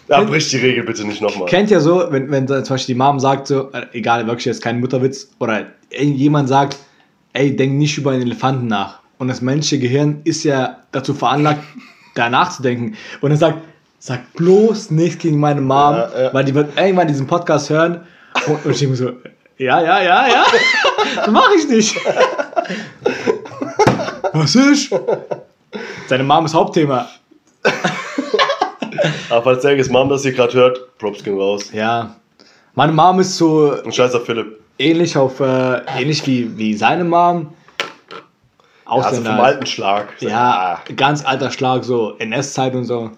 [0.07, 1.49] Da bricht die Regel bitte nicht nochmal.
[1.49, 4.63] Kennt ja so, wenn, wenn zum Beispiel die Mom sagt, so, äh, egal, wirklich jetzt
[4.63, 6.77] kein Mutterwitz, oder jemand sagt,
[7.33, 9.01] ey, denk nicht über einen Elefanten nach.
[9.17, 11.63] Und das menschliche Gehirn ist ja dazu veranlagt,
[12.15, 12.97] da nachzudenken.
[13.23, 13.59] Und er sagt,
[13.99, 16.35] sag bloß nichts gegen meine Mom, Ja, ja.
[16.35, 18.01] weil die wird irgendwann diesen Podcast hören.
[18.47, 19.13] Und, und ich denke so,
[19.59, 20.45] ja, ja, ja, ja,
[21.17, 21.97] das mache ich nicht.
[24.33, 24.93] Was ist?
[26.09, 27.09] Seine Mom ist Hauptthema.
[29.31, 31.71] Aber falls Sergis Mom das hier gerade hört, Props gehen raus.
[31.73, 32.17] Ja.
[32.75, 34.59] Meine Mom ist so Und scheiß auf Philipp.
[34.79, 37.53] ähnlich auf äh, ähnlich wie, wie seine Mom.
[38.87, 39.31] Also Ausländer.
[39.37, 40.21] vom alten Schlag.
[40.21, 43.11] ja, ganz alter Schlag, so NS-Zeit und so.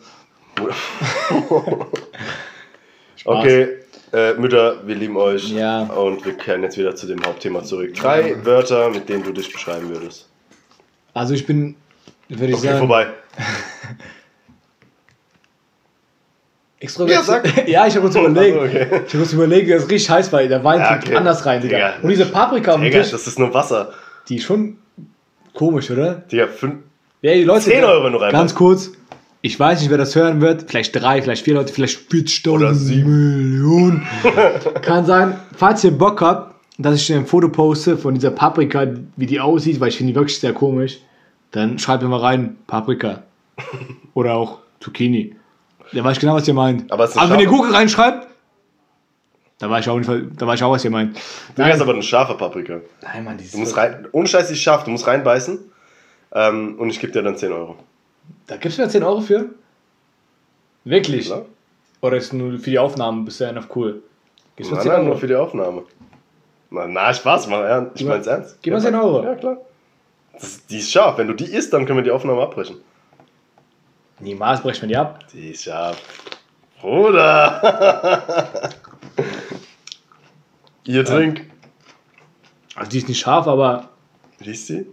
[3.25, 3.69] Okay,
[4.13, 5.51] äh, Mütter, wir lieben euch.
[5.51, 5.83] Ja.
[5.85, 7.95] Und wir kehren jetzt wieder zu dem Hauptthema zurück.
[7.95, 10.29] Drei Wörter, mit denen du dich beschreiben würdest.
[11.15, 11.75] Also ich bin,
[12.29, 13.07] würde ich Okay, sagen, vorbei.
[16.81, 17.27] extrovertiert.
[17.27, 17.69] Ja, sag.
[17.69, 18.57] ja, ich habe kurz überlegt.
[18.59, 18.87] Also, okay.
[18.87, 21.17] Ich habe kurz überlegt, das ist richtig heiß, weil der Wein Ja, okay.
[21.17, 21.77] anders rein, Digga.
[21.77, 21.95] Digga.
[22.03, 23.93] Und diese Paprika dem Digga, Tisch, das ist nur Wasser.
[24.29, 24.79] die ist schon
[25.55, 26.15] komisch, oder?
[26.31, 26.77] Digga, fünf,
[27.23, 27.65] Ja, die Leute.
[27.65, 28.33] 10 Euro nur rein.
[28.33, 28.91] Ganz kurz.
[29.47, 30.65] Ich weiß nicht, wer das hören wird.
[30.69, 33.53] Vielleicht drei, vielleicht vier Leute, vielleicht 40.000 Oder sieben.
[33.53, 34.05] Millionen.
[34.83, 35.39] Kann sein.
[35.57, 38.85] Falls ihr Bock habt, dass ich ein Foto poste von dieser Paprika,
[39.15, 40.99] wie die aussieht, weil ich finde die wirklich sehr komisch,
[41.53, 43.23] dann schreibt mir mal rein, Paprika.
[44.15, 45.37] Oder auch Zucchini.
[45.93, 46.91] Da weiß ich genau, was ihr meint.
[46.91, 48.27] Aber ist eine wenn ihr Gurke reinschreibt,
[49.61, 51.17] da weiß ich auch nicht, da weiß ich auch, was ihr meint.
[51.57, 52.81] Digga, ist aber eine scharfe Paprika.
[53.01, 55.61] Nein, Mann, die Du musst rein, ohne Scheiß, die ist scharf, du musst reinbeißen.
[56.33, 57.77] Ähm, und ich gebe dir dann 10 Euro.
[58.47, 59.51] Da gibst du mir 10 Euro für?
[60.85, 61.27] Wirklich?
[61.27, 61.47] Klar?
[62.01, 64.03] Oder ist nur für die Aufnahmen bisher noch cool?
[64.57, 65.09] Gibst du mir Nein, 10 nein, Euro?
[65.11, 65.83] nur für die Aufnahme.
[66.71, 68.59] Na, na Spaß, mal, ja, ich mein's ernst.
[68.63, 69.25] gib mal Ja, 10 Euro.
[69.25, 69.59] Ja, klar.
[70.33, 71.17] Das, die ist scharf.
[71.19, 72.77] Wenn du die isst, dann können wir die Aufnahme abbrechen.
[74.21, 75.25] Niemals brechen wir die ab.
[75.33, 76.01] Die ist scharf.
[76.81, 78.71] Bruder!
[80.85, 81.51] Ihr trink.
[82.75, 83.89] Also die ist nicht scharf, aber
[84.45, 84.87] Riechst du?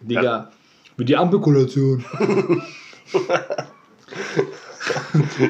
[0.00, 0.50] Digga,
[0.96, 2.04] wie die Ampelkulation.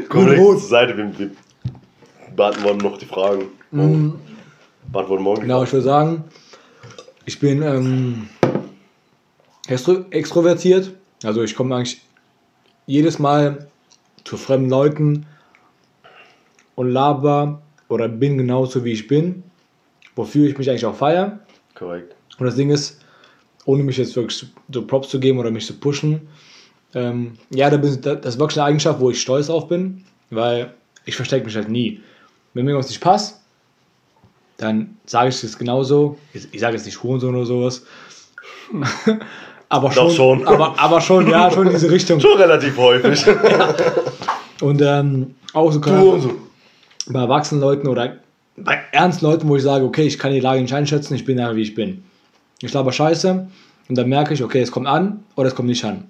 [0.08, 0.60] Komm rot.
[0.60, 1.30] zur Seite, wir, wir
[2.34, 3.46] beantworten noch die Fragen.
[3.70, 4.20] Morgen.
[4.92, 6.24] Beantworten morgen Genau, ich würde sagen,
[7.24, 8.28] ich bin ähm,
[9.66, 10.92] extro extrovertiert.
[11.24, 12.00] Also ich komme eigentlich
[12.86, 13.68] jedes Mal
[14.24, 15.26] zu fremden Leuten
[16.74, 19.42] und laber oder bin genauso wie ich bin,
[20.14, 21.40] wofür ich mich eigentlich auch feiere.
[21.74, 22.14] Korrekt.
[22.38, 23.00] Und das Ding ist,
[23.66, 26.22] ohne mich jetzt wirklich so Props zu geben oder mich zu pushen,
[26.94, 30.72] ähm, ja, da bin, das ist wirklich eine Eigenschaft, wo ich stolz drauf bin, weil
[31.04, 32.00] ich verstecke mich halt nie.
[32.54, 33.40] Wenn mir irgendwas nicht passt,
[34.56, 36.16] dann sage ich es genauso.
[36.32, 37.84] Ich, sage jetzt nicht Hurensohn oder sowas.
[39.68, 40.48] aber schon, schon.
[40.48, 42.18] Aber, aber schon, ja, schon in diese Richtung.
[42.20, 43.26] Schon relativ häufig.
[44.62, 45.82] Und ähm, auch so,
[46.18, 46.34] so.
[47.08, 48.16] bei erwachsenen Leuten oder
[48.56, 51.38] bei ernsten Leuten, wo ich sage, okay, ich kann die Lage nicht einschätzen, ich bin
[51.38, 52.05] ja wie ich bin.
[52.62, 53.48] Ich laber Scheiße
[53.88, 56.04] und dann merke ich, okay, es kommt an oder es kommt nicht an.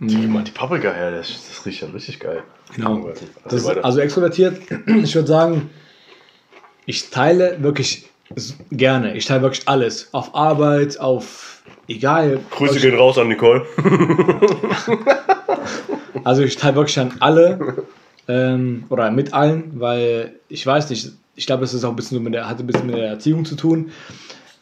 [0.00, 2.42] Gib mal die Paprika her, das, das riecht ja richtig geil.
[2.76, 3.06] Genau.
[3.06, 3.84] Also Das weiter.
[3.84, 5.70] also extrovertiert, ich würde sagen,
[6.86, 8.08] ich teile wirklich
[8.70, 9.16] gerne.
[9.16, 10.08] Ich teile wirklich alles.
[10.12, 12.40] Auf Arbeit, auf egal.
[12.50, 13.64] Grüße Wirklich- gehen raus an Nicole.
[16.24, 17.84] Also ich teile wirklich an alle
[18.26, 22.18] ähm, oder mit allen, weil ich weiß nicht, ich glaube, das ist auch ein bisschen
[22.18, 23.90] so mit der, hat ein bisschen mit der Erziehung zu tun.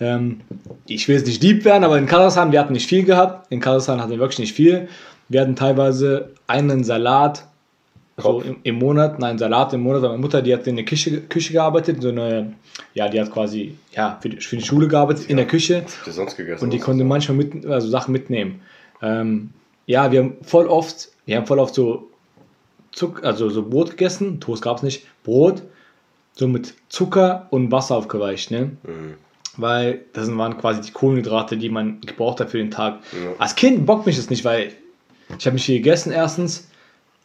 [0.01, 0.41] Ähm,
[0.87, 3.51] ich will jetzt nicht lieb werden, aber in Kasachstan, wir hatten nicht viel gehabt.
[3.51, 4.89] In Kasachstan hatten wir wirklich nicht viel.
[5.29, 7.45] Wir hatten teilweise einen Salat
[8.19, 10.03] so im, im Monat, nein, Salat im Monat.
[10.03, 12.55] Meine Mutter, die hat in der Küche, Küche gearbeitet, so eine,
[12.95, 15.85] ja, die hat quasi ja, für, die, für die Schule gearbeitet, in der Küche.
[16.07, 16.65] Sonst gegessen?
[16.65, 18.63] Und die konnte manchmal mit, also Sachen mitnehmen.
[19.03, 19.51] Ähm,
[19.87, 22.09] ja, wir haben voll oft, wir haben voll oft so
[22.93, 25.63] Zuck, also so Brot gegessen, Toast gab es nicht, Brot,
[26.33, 28.71] so mit Zucker und Wasser aufgeweicht, ne?
[28.83, 29.15] Mhm.
[29.57, 33.01] Weil das waren quasi die Kohlenhydrate, die man gebraucht hat für den Tag.
[33.13, 33.33] Ja.
[33.39, 34.73] Als Kind bockt mich das nicht, weil
[35.39, 36.69] ich habe nicht viel gegessen erstens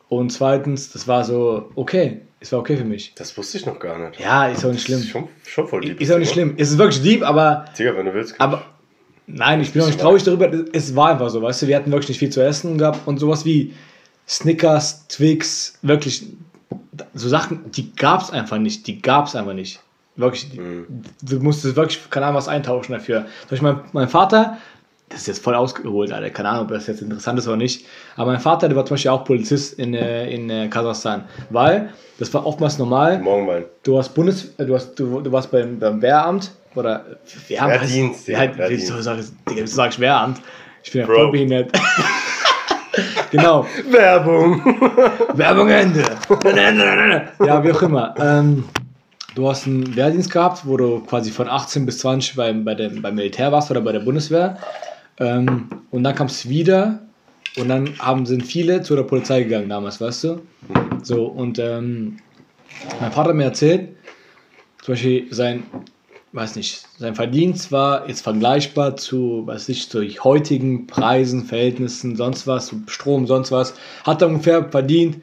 [0.10, 3.14] und zweitens, das war so okay, es war okay für mich.
[3.16, 4.20] Das wusste ich noch gar nicht.
[4.20, 5.00] Ja, ist auch nicht schlimm.
[5.00, 6.02] ist schon, schon voll lieb.
[6.02, 6.56] Ist auch nicht schlimm.
[6.58, 8.40] Es ist wirklich lieb, aber Digga, wenn du willst.
[8.40, 8.66] aber
[9.28, 10.52] nein, ich bin auch nicht traurig darüber.
[10.74, 13.20] Es war einfach so, weißt du, wir hatten wirklich nicht viel zu essen gehabt und
[13.20, 13.74] sowas wie
[14.28, 16.26] Snickers, Twix, wirklich
[17.14, 18.88] so Sachen, die gab es einfach nicht.
[18.88, 19.80] Die gab es einfach nicht.
[20.18, 20.60] Wirklich, die,
[21.22, 23.26] du musstest wirklich, keine Ahnung, was eintauschen dafür.
[23.48, 24.58] Zum Beispiel mein, mein Vater,
[25.10, 27.86] das ist jetzt voll ausgeholt, Alter, keine Ahnung, ob das jetzt interessant ist oder nicht,
[28.16, 31.90] aber mein Vater, der war zum Beispiel auch Polizist in, äh, in äh, Kasachstan, weil
[32.20, 33.20] das war oftmals normal.
[33.20, 33.66] Morgenwein.
[33.84, 37.06] Du warst Bundes, äh, du hast, du, du warst beim, beim Wehramt oder
[37.48, 37.74] Wehramt.
[37.74, 38.88] Wehrdienst, Wehr, Digga, Wehrdienst.
[38.88, 39.20] wieso sag
[39.66, 40.40] sag ich Wehramt?
[40.84, 41.16] Ich bin ja Bro.
[41.16, 41.72] voll behindert.
[43.32, 43.66] genau.
[43.90, 44.64] Werbung.
[45.34, 46.04] Werbung Ende.
[47.46, 48.16] ja, wie auch immer.
[48.20, 48.64] Ähm,
[49.36, 53.02] du hast einen Wehrdienst gehabt, wo du quasi von 18 bis 20 beim, bei dem,
[53.02, 54.58] beim Militär warst oder bei der Bundeswehr.
[55.20, 57.00] Ähm, und dann kamst du wieder
[57.58, 60.42] und dann haben, sind viele zu der Polizei gegangen damals, weißt du?
[61.04, 62.18] So, und ähm,
[63.00, 63.96] mein Vater hat mir erzählt,
[64.82, 65.64] zum Beispiel sein,
[66.34, 72.48] weiß nicht, sein Verdienst war jetzt vergleichbar zu, weiß nicht, zu heutigen Preisen, Verhältnissen, sonst
[72.48, 73.74] was, Strom, sonst was,
[74.06, 75.18] hat er ungefähr verdient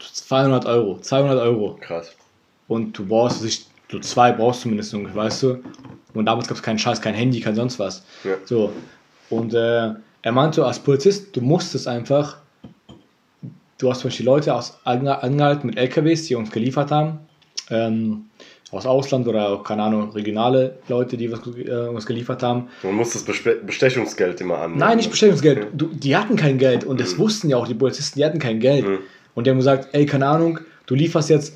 [0.00, 1.78] 200 Euro, 200 Euro.
[1.80, 2.14] Krass.
[2.68, 5.58] Und du brauchst sich, so zwei brauchst zumindest ungefähr, weißt du?
[6.14, 8.04] Und damals gab es keinen Scheiß, kein Handy, kein sonst was.
[8.24, 8.34] Ja.
[8.44, 8.72] So.
[9.30, 9.90] Und äh,
[10.22, 12.38] er meinte, als Polizist, du musstest einfach,
[13.78, 17.20] du hast zum Beispiel Leute aus ange- angehalten mit LKWs, die uns geliefert haben,
[17.70, 18.24] ähm,
[18.70, 22.68] aus Ausland oder keine Ahnung, regionale Leute, die was, äh, was geliefert haben.
[22.82, 24.80] Man muss das Bespe Bestechungsgeld immer annehmen.
[24.80, 25.68] Nein, nicht Bestellungsgeld.
[25.72, 28.60] Du, die hatten kein Geld und das wussten ja auch die Polizisten, die hatten kein
[28.60, 28.86] Geld.
[28.86, 28.98] Mhm.
[29.34, 31.54] Und die haben gesagt, ey, keine Ahnung, du lieferst jetzt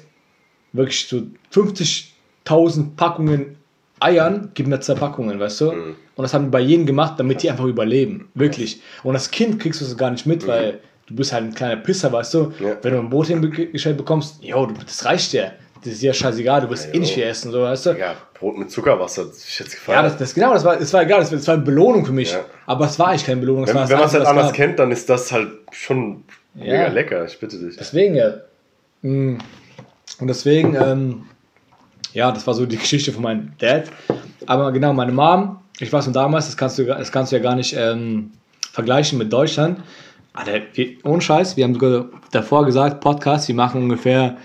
[0.73, 3.57] wirklich so 50.000 Packungen
[4.01, 5.73] Eiern, gib mir zwei Packungen, weißt du?
[5.73, 5.97] Mhm.
[6.17, 8.29] Und das haben die bei jedem gemacht, damit die einfach überleben.
[8.35, 8.83] Wirklich.
[9.05, 11.77] Und als Kind kriegst du es gar nicht mit, weil du bist halt ein kleiner
[11.77, 12.39] Pisser, weißt du?
[12.45, 12.53] Mhm.
[12.67, 12.77] Ja.
[12.83, 15.53] Wenn du ein Brot hingestellt bekommst, jo, das reicht dir.
[15.85, 17.91] Das ist dir scheißegal, du wirst Ja, eh nicht viel essen, so, weißt du?
[17.99, 19.97] Ja, Brot mit Zuckerwasser, das ist jetzt gefallen.
[19.97, 22.13] Ja, das, das genau, das war, das war egal, das, das war eine Belohnung für
[22.13, 22.33] mich.
[22.33, 22.45] Ja.
[22.67, 23.65] Aber es war eigentlich keine Belohnung.
[23.65, 24.55] es wenn das wenn man es halt anders gab.
[24.55, 26.23] kennt, dann ist das halt schon
[26.55, 26.65] Ja.
[26.65, 27.77] mega lecker, ich bitte dich.
[27.77, 28.35] Deswegen, ja.
[29.03, 29.39] Mm.
[30.19, 31.25] Und deswegen, ähm,
[32.13, 33.91] ja, das war so die Geschichte von meinem Dad.
[34.47, 37.43] Aber genau, meine Mom, ich weiß noch damals, das kannst du, das kannst du ja
[37.43, 38.33] gar nicht ähm,
[38.73, 39.81] vergleichen mit Deutschland.
[40.35, 44.39] Alter, wir, ohne Scheiß, wir haben sogar davor gesagt, Podcast, wir machen ungefähr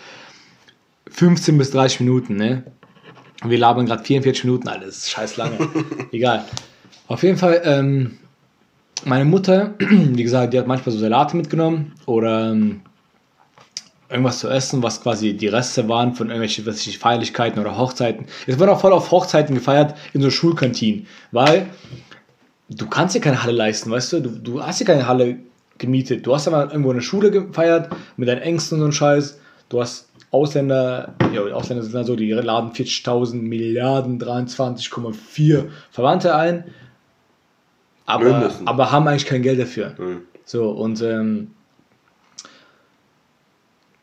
[1.10, 2.64] 15 bis 30 Minuten, ne?
[3.44, 5.58] Und wir labern gerade 44 Minuten, Alter, das ist scheiß lange.
[6.12, 6.44] Egal.
[7.08, 8.18] Auf jeden Fall, ähm,
[9.06, 12.82] meine Mutter, wie gesagt, die hat manchmal so Salate mitgenommen oder ähm,
[14.10, 18.26] irgendwas zu essen, was quasi die Reste waren von irgendwelchen was ich, Feierlichkeiten oder Hochzeiten.
[18.46, 21.68] Es wird auch voll auf Hochzeiten gefeiert in so Schulkantinen, weil
[22.70, 24.20] du kannst dir keine Halle leisten, weißt du?
[24.22, 25.38] Du, du hast dir keine Halle
[25.78, 26.26] gemietet.
[26.26, 29.40] Du hast aber irgendwo eine Schule gefeiert mit deinen Ängsten und so einen Scheiß.
[29.70, 36.66] Du hast Ausländer, ja, Ausländer sind also, die laden 40.000 Milliarden, 23,4 Verwandte ein,
[38.06, 39.94] aber, aber haben eigentlich kein Geld dafür.
[39.98, 40.22] Mhm.
[40.46, 41.52] So, und ähm,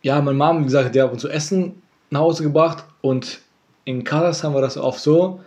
[0.04, 3.40] ja, meine Mom, wie gesagt, der hat uns zu essen nach Hause gebracht und
[3.86, 5.40] in Kasachstan war das oft so,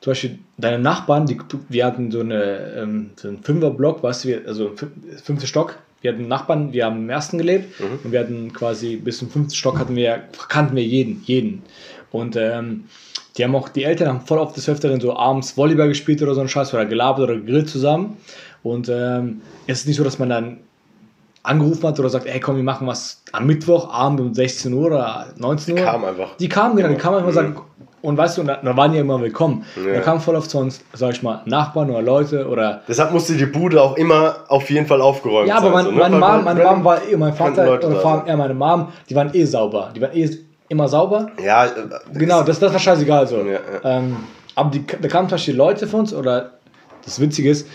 [0.00, 1.38] zum Beispiel deine Nachbarn, die,
[1.70, 4.90] wir hatten so, eine, ähm, so einen Fünferblock, weißt du, wir- also fün-
[5.22, 9.18] fünfte Stock, wir hatten Nachbarn, wir haben im ersten gelebt und wir hatten quasi bis
[9.18, 11.62] zum fünften Stock hatten wir, kannten wir jeden, jeden.
[12.12, 12.84] Und ähm,
[13.38, 16.34] die haben auch, die Eltern haben voll oft des Öfteren so abends Volleyball gespielt oder
[16.34, 18.18] so ein Scheiß oder gelabert oder gegrillt zusammen.
[18.62, 20.58] Und ähm, es ist nicht so, dass man dann
[21.44, 25.26] angerufen hat oder sagt, ey komm, wir machen was am Mittwochabend um 16 Uhr oder
[25.38, 25.84] 19 Uhr.
[25.84, 26.36] kamen einfach.
[26.38, 27.54] Die kamen, genau, die kamen einfach und Mhm.
[27.54, 27.60] sagen,
[28.02, 29.64] und weißt du, und da, da waren die immer willkommen.
[29.82, 29.94] Ja.
[29.94, 32.82] Da kamen voll oft zu uns, sag ich mal, Nachbarn oder Leute oder.
[32.86, 35.72] Deshalb musste die Bude auch immer auf jeden Fall aufgeräumt Ja, aber sein.
[35.72, 35.96] mein, so, ne?
[35.98, 38.22] meine, Weil Mom, meine Mom war eh, mein Vater oder sein.
[38.26, 39.90] ja, meine Mom, die waren eh sauber.
[39.96, 40.28] Die waren eh
[40.68, 41.28] immer sauber.
[41.42, 41.70] Ja, äh,
[42.12, 43.38] Genau, das, das war scheißegal so.
[43.38, 43.58] Ja, ja.
[43.84, 44.16] Ähm,
[44.54, 46.52] aber die, da kamen zum Beispiel Leute von uns, oder
[47.04, 47.66] das Witzige ist,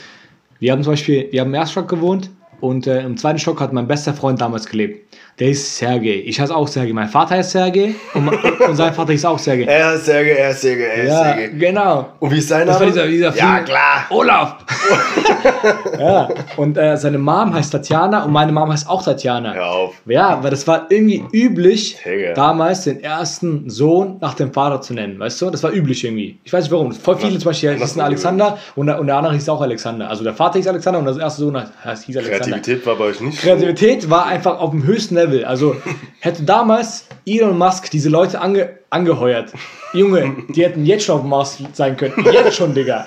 [0.60, 2.30] wir haben zum Beispiel, wir haben im ersten Stock gewohnt
[2.62, 5.08] und äh, im zweiten Stock hat mein bester Freund damals gelebt.
[5.40, 6.22] Der ist Sergej.
[6.22, 6.92] Ich heiße auch Sergej.
[6.94, 8.28] Mein Vater heißt Sergej und,
[8.68, 9.66] und sein Vater ist auch Sergej.
[9.68, 11.50] Er ist Serge, er ist Serge, er ist Ja, Serge.
[11.58, 12.10] genau.
[12.20, 12.86] Und wie ist sein Name?
[12.88, 14.06] dieser, dieser ja, Film- klar.
[14.10, 14.56] Olaf!
[16.00, 19.54] ja, und äh, seine Mom heißt Tatjana und meine Mom heißt auch Tatjana.
[19.54, 19.96] Hör auf.
[20.06, 22.34] Ja, weil das war irgendwie üblich, Digga.
[22.34, 25.50] damals den ersten Sohn nach dem Vater zu nennen, weißt du?
[25.50, 26.38] Das war üblich irgendwie.
[26.44, 26.92] Ich weiß nicht warum.
[26.92, 30.10] Voll viele zum Beispiel hießen Alexander und der, und der andere hieß auch Alexander.
[30.10, 32.49] Also der Vater hieß Alexander und das erste Sohn heißt, hieß Alexander.
[32.50, 35.46] Kreativität war bei euch nicht Kreativität war einfach auf dem höchsten Level.
[35.46, 35.76] Also
[36.20, 39.54] hätte damals Elon Musk diese Leute ange, angeheuert.
[39.94, 42.14] Junge, die hätten jetzt schon auf dem Mars sein können.
[42.32, 43.06] Jetzt schon, Digga.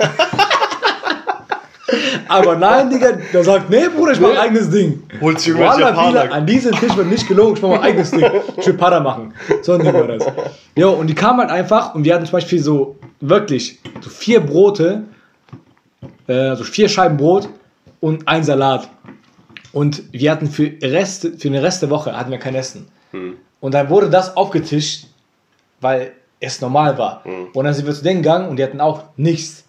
[2.28, 5.02] Aber nein, Digga, der sagt, nee, Bruder, ich mach mein eigenes Ding.
[5.12, 5.20] so.
[5.20, 6.32] Holt sich Japaner.
[6.32, 8.24] an diesem Tisch wird nicht gelogen, ich mach mein eigenes Ding.
[8.56, 9.34] Ich will Para machen.
[9.60, 10.26] So ein Ding war das.
[10.74, 14.40] Jo, und die kamen halt einfach und wir hatten zum Beispiel so, wirklich, so vier
[14.40, 15.02] Brote,
[16.26, 17.48] äh, so vier Scheiben Brot
[18.00, 18.88] und ein Salat.
[19.72, 22.88] Und wir hatten für, Rest, für den Rest der Woche hatten wir kein Essen.
[23.12, 23.36] Hm.
[23.60, 25.06] Und dann wurde das aufgetischt,
[25.80, 27.24] weil es normal war.
[27.54, 29.64] Und dann sind wir zu denen gegangen und die hatten auch nichts.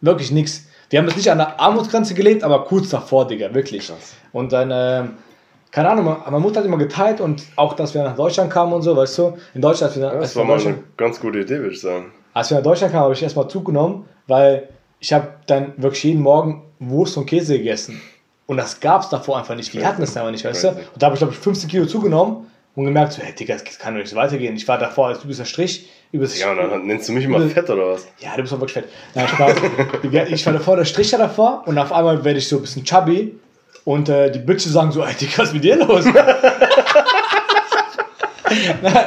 [0.00, 0.66] Wirklich nichts.
[0.90, 3.86] Wir haben jetzt nicht an der Armutsgrenze gelebt, aber kurz davor, Digga, wirklich.
[3.88, 4.14] Krass.
[4.32, 5.14] Und dann, ähm,
[5.70, 8.82] keine Ahnung, meine Mutter hat immer geteilt und auch, dass wir nach Deutschland kamen und
[8.82, 11.58] so, weißt du, in Deutschland, als wir, als Das war mal eine ganz gute Idee,
[11.58, 12.12] würde ich sagen.
[12.34, 14.68] als wir nach Deutschland kamen, habe ich erstmal zugenommen, weil
[15.00, 18.00] ich habe dann wirklich jeden Morgen Wurst und Käse gegessen.
[18.52, 19.72] Und das gab es davor einfach nicht.
[19.72, 20.68] Wir hatten das einfach nicht, weißt du?
[20.68, 23.78] Und da habe ich, glaube ich, 15 Kilo zugenommen und gemerkt, so, hey, Digga, das
[23.78, 24.54] kann doch nicht so weitergehen.
[24.56, 25.88] Ich war davor als übelster Strich.
[26.12, 28.06] Übelst, Ja, und dann nennst du mich immer fett oder was?
[28.18, 28.84] ja, du bist doch wirklich fett.
[29.14, 29.56] Nein, Spaß.
[30.30, 33.34] ich war davor der Stricher davor und auf einmal werde ich so ein bisschen chubby
[33.86, 36.04] und äh, die Bitches sagen so, ey, Digga, was ist mit dir los?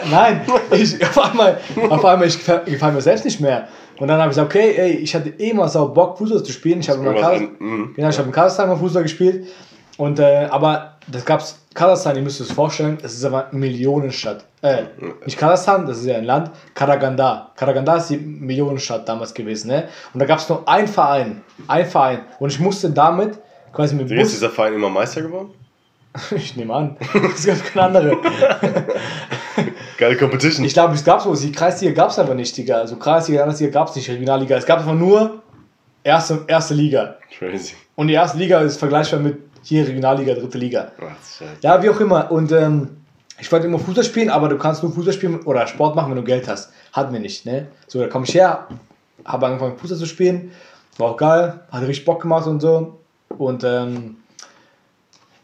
[0.09, 0.41] Nein,
[0.71, 3.67] ich, auf einmal, auf einmal ich gefa- gefällt mir selbst nicht mehr.
[3.99, 6.51] Und dann habe ich gesagt, okay, ey, ich hatte eh mal so Bock, Fußball zu
[6.51, 6.79] spielen.
[6.79, 7.93] Ich habe in, Kas mhm.
[7.95, 9.47] genau, ich hab in Kasachstan mal Fußball gespielt.
[9.97, 14.45] Und, äh, aber das gab's, Kasachstan, ihr müsst es vorstellen, es ist aber eine Millionenstadt.
[14.61, 14.83] Äh,
[15.25, 17.51] nicht Kasachstan, das ist ja ein Land, Karaganda.
[17.55, 19.69] Karaganda ist die Millionenstadt damals gewesen.
[19.69, 19.87] Ne?
[20.13, 22.21] Und da gab es nur einen Verein, ein Verein.
[22.39, 23.39] Und ich musste damit
[23.71, 25.51] quasi mit Wie ist Bus, dieser Verein immer Meister geworden?
[26.35, 26.97] ich nehme an,
[27.33, 28.17] es gab keine andere.
[29.97, 30.65] Geile Competition.
[30.65, 31.41] Ich glaube, es gab sowas.
[31.41, 32.77] Die Kreisliga gab es aber nicht, Digga.
[32.77, 34.57] Also Kreisliga, Landesliga gab es nicht, Regionalliga.
[34.57, 35.41] Es gab einfach nur
[36.03, 37.15] erste, erste Liga.
[37.37, 37.73] Crazy.
[37.95, 40.91] Und die erste Liga ist vergleichbar mit hier Regionalliga, dritte Liga.
[40.99, 41.41] Was.
[41.61, 42.29] Ja, wie auch immer.
[42.31, 42.97] Und ähm,
[43.39, 46.17] ich wollte immer Fußball spielen, aber du kannst nur Fußball spielen oder Sport machen, wenn
[46.17, 46.71] du Geld hast.
[46.93, 47.67] Hatten wir nicht, ne?
[47.87, 48.67] So, da komme ich her,
[49.25, 50.51] habe angefangen Fußball zu spielen.
[50.97, 52.99] War auch geil, hat richtig Bock gemacht und so.
[53.37, 54.17] Und ähm,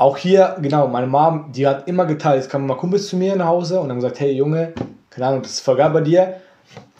[0.01, 2.41] auch hier, genau, meine Mom, die hat immer geteilt.
[2.41, 4.73] Es kamen mal Kumpels zu mir nach Hause und haben gesagt, hey Junge,
[5.11, 6.37] keine Ahnung, das ist voll geil bei dir.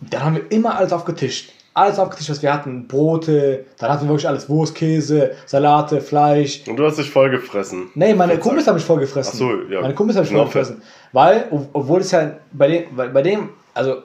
[0.01, 1.51] Dann haben wir immer alles aufgetischt.
[1.73, 2.87] Alles aufgetischt, was wir hatten.
[2.87, 4.47] Brote, dann hatten wir wirklich alles.
[4.49, 6.61] Wurst, Käse, Salate, Fleisch.
[6.67, 7.89] Und du hast dich voll gefressen.
[7.95, 9.31] Nee, meine Kumpels haben mich voll gefressen.
[9.33, 9.81] Ach so, ja.
[9.81, 10.81] Meine Kumpels haben mich Genau, voll gefressen.
[11.11, 14.03] Weil, ob- obwohl es ja bei dem, bei dem, also,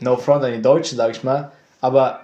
[0.00, 2.20] no front an die Deutschen, sag ich mal, aber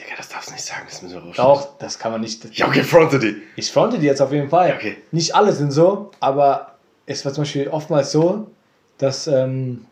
[0.00, 1.54] Digga, das darfst du nicht sagen, das müssen wir rausschneiden.
[1.54, 2.56] doch, das kann man nicht.
[2.56, 3.36] Ja, okay, fronte die.
[3.56, 4.74] Ich fronte die jetzt auf jeden Fall.
[4.76, 4.96] Okay.
[5.12, 8.50] Nicht alle sind so, aber es war zum Beispiel oftmals so,
[8.98, 9.86] dass ähm,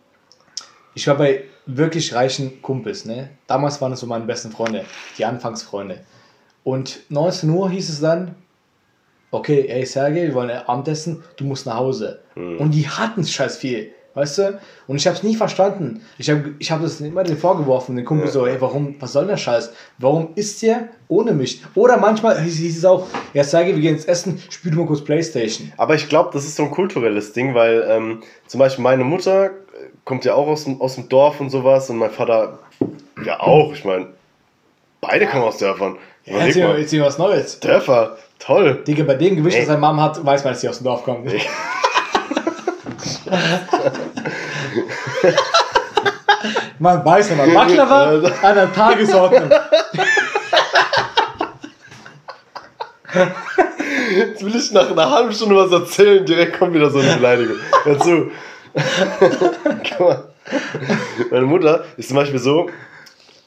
[0.94, 3.04] ich war bei wirklich reichen Kumpels.
[3.04, 3.30] Ne?
[3.46, 4.84] Damals waren es so meine besten Freunde,
[5.18, 6.00] die Anfangsfreunde.
[6.64, 8.34] Und 19 Uhr hieß es dann,
[9.30, 12.20] okay, ey Sergej, wir wollen Abendessen, du musst nach Hause.
[12.34, 12.58] Mhm.
[12.58, 13.92] Und die hatten scheiß viel.
[14.14, 14.58] Weißt du?
[14.88, 16.00] Und ich habe es nie verstanden.
[16.18, 19.22] Ich habe ich hab das immer denen vorgeworfen, den Kumpel so, ey, warum, was soll
[19.22, 19.72] denn der Scheiß?
[19.98, 21.62] Warum isst ihr ohne mich?
[21.74, 25.04] Oder manchmal hieß, hieß es auch, ja, Sergej, wir gehen jetzt essen, spiel mal kurz
[25.04, 25.72] Playstation.
[25.76, 29.46] Aber ich glaube, das ist so ein kulturelles Ding, weil ähm, zum Beispiel meine Mutter
[29.46, 29.50] äh,
[30.04, 32.58] kommt ja auch aus dem, aus dem Dorf und sowas und mein Vater
[33.24, 33.72] ja auch.
[33.72, 34.06] Ich meine,
[35.00, 35.96] beide kommen aus Dörfern.
[36.24, 36.66] Ja, erzähl,
[37.00, 37.06] mal.
[37.06, 37.60] was Neues.
[37.60, 38.82] Dörfer, toll.
[38.86, 41.04] Digga, bei dem Gewicht, das seine Mom hat, weiß man, dass sie aus dem Dorf
[41.04, 41.30] kommt.
[46.78, 48.04] man weiß aber, Baklava
[48.42, 49.50] an der Tagesordnung.
[54.16, 57.56] Jetzt will ich nach einer halben Stunde was erzählen, direkt kommt wieder so eine Beleidigung.
[57.84, 58.30] Dazu.
[59.90, 60.24] Guck mal.
[61.30, 62.70] Meine Mutter ist zum Beispiel so,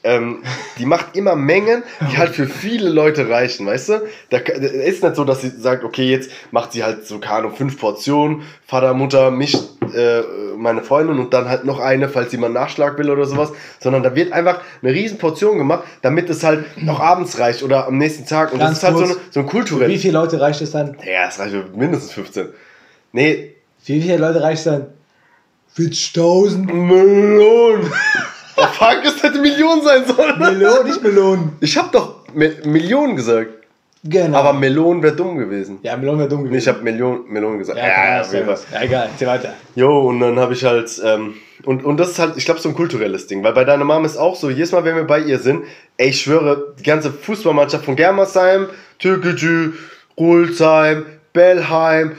[0.04, 0.42] ähm,
[0.78, 3.92] die macht immer Mengen, die halt für viele Leute reichen, weißt du?
[4.30, 7.78] Da ist nicht so, dass sie sagt, okay, jetzt macht sie halt so, keine fünf
[7.78, 9.54] Portionen, Vater, Mutter, mich,
[9.94, 10.22] äh,
[10.56, 14.16] meine Freundin und dann halt noch eine, falls jemand Nachschlag will oder sowas, sondern da
[14.16, 18.26] wird einfach eine riesen Portion gemacht, damit es halt noch abends reicht oder am nächsten
[18.26, 19.16] Tag und Ganz das ist halt so, kurz.
[19.16, 20.96] eine, so ein kulturelles Wie viele Leute reicht es dann?
[21.04, 22.48] ja, es reicht mir mindestens 15.
[23.12, 24.86] Nee, Wie viele Leute reicht es dann?
[25.76, 27.90] 40.000 Millionen.
[28.56, 30.38] Der Fuck, es hätte Millionen sein sollen.
[30.38, 31.52] Melonen, nicht Melonen.
[31.60, 33.50] Ich hab doch Me Millionen gesagt.
[34.04, 34.36] Genau.
[34.38, 35.78] Aber Melonen wäre dumm gewesen.
[35.82, 36.58] ja, Melonen wäre dumm Nee, gewesen.
[36.62, 37.78] Ich habe Millionen, Melonen gesagt.
[37.78, 38.58] ja, Ja, ja, jeden Fall.
[38.72, 39.52] ja, egal, erzähl weiter.
[39.76, 42.68] Jo, und dann habe ich halt, ähm, und, und das ist halt, ich glaube, so
[42.68, 45.20] ein kulturelles Ding, weil bei deiner Mom ist auch so, jedes Mal, wenn wir bei
[45.20, 45.62] ihr sind,
[45.98, 48.66] ey, ich schwöre, die ganze Fußballmannschaft von Germersheim,
[48.98, 49.74] Türkgücü,
[50.18, 52.12] Rulsheim, Bellheim,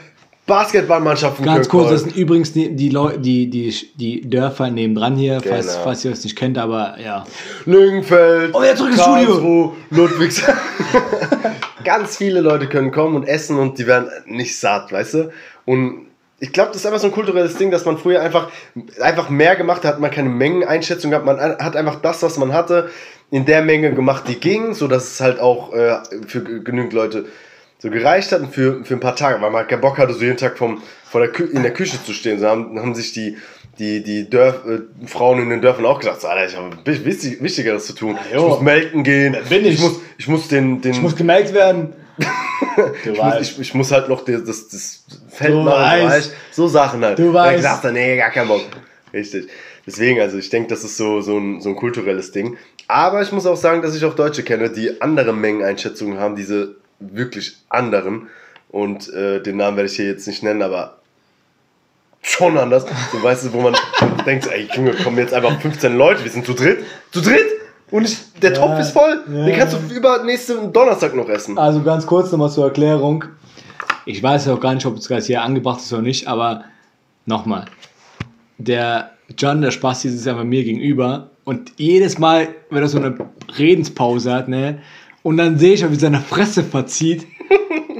[0.45, 1.93] Basketballmannschaft von Ganz kurz, Köln.
[1.93, 5.83] das sind übrigens die, die, Leu die, die, die Dörfer nebendran hier, falls, Genau.
[5.83, 7.23] falls ihr es nicht kennt, aber ja.
[7.65, 9.75] Lüngenfeld, Oh, wieder zurück ins Studio.
[9.89, 10.59] Ludwigshafen.
[11.85, 15.31] Ganz viele Leute können kommen und essen und die werden nicht satt, weißt du?
[15.65, 16.07] Und
[16.39, 18.49] ich glaube, das ist einfach so ein kulturelles Ding, dass man früher einfach,
[19.01, 22.89] einfach mehr gemacht hat, man keine Mengeneinschätzung gehabt, man hat einfach das, was man hatte,
[23.31, 27.25] in der Menge gemacht, die ging, sodass es halt auch äh, für genügend Leute
[27.83, 30.13] so gereicht hat und für, für ein paar Tage, weil man halt keinen Bock hatte,
[30.13, 32.39] so jeden Tag vom, vor der Kü in der Küche zu stehen.
[32.39, 33.37] So haben, haben sich die,
[33.77, 37.43] die, die Dörf, äh, Frauen in den Dörfern auch gedacht, so, Alter, ich habe wichtig,
[37.43, 38.17] Wichtigeres zu tun.
[38.31, 39.73] Ja, ich muss melken gehen, bin ich.
[39.73, 39.81] ich.
[39.81, 41.93] muss, ich muss den, den Ich muss gemeldet werden.
[43.03, 46.09] Du ich, muss, ich, ich muss halt noch das, das, das Feld Du machen, weißt.
[46.09, 47.19] weißt, so Sachen halt.
[47.19, 47.81] Du Da hab ich weißt.
[47.81, 48.61] gedacht, nee, gar keinen Bock.
[49.13, 49.47] Richtig.
[49.85, 52.57] Deswegen, also ich denke, das ist so, so, ein, so ein kulturelles Ding.
[52.87, 56.77] Aber ich muss auch sagen, dass ich auch Deutsche kenne, die andere Mengeneinschätzungen haben, diese
[57.11, 58.27] wirklich anderen.
[58.69, 60.97] Und äh, den Namen werde ich hier jetzt nicht nennen, aber
[62.21, 62.85] schon anders.
[63.11, 63.75] So weißt du, wo man
[64.25, 66.79] denkt, ey Junge, kommen jetzt einfach 15 Leute, wir sind zu dritt.
[67.11, 67.45] Zu dritt?
[67.91, 69.23] Und ich, der Ja, Topf ist voll.
[69.31, 69.45] ja.
[69.45, 71.57] Den kannst du über nächsten Donnerstag noch essen.
[71.59, 73.25] Also ganz kurz nochmal zur Erklärung.
[74.05, 76.63] Ich weiß ja auch gar nicht, ob es gerade hier angebracht ist oder nicht, aber
[77.25, 77.65] nochmal.
[78.57, 82.97] Der John, der Spaß sitzt ja bei mir gegenüber und jedes Mal, wenn er so
[82.97, 83.15] eine
[83.57, 84.79] Redenspause hat, ne,
[85.23, 87.25] und dann sehe ich, wie seine Fresse verzieht.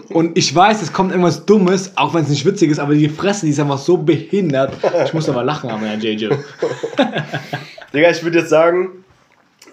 [0.09, 3.09] Und ich weiß, es kommt irgendwas Dummes, auch wenn es nicht witzig ist, aber die
[3.09, 4.77] Fresse, die ist einfach so behindert.
[5.05, 6.27] Ich muss aber lachen, aber ja, JJ.
[7.93, 9.03] Digga, ich würde jetzt sagen,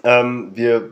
[0.03, 0.89] ähm, wir,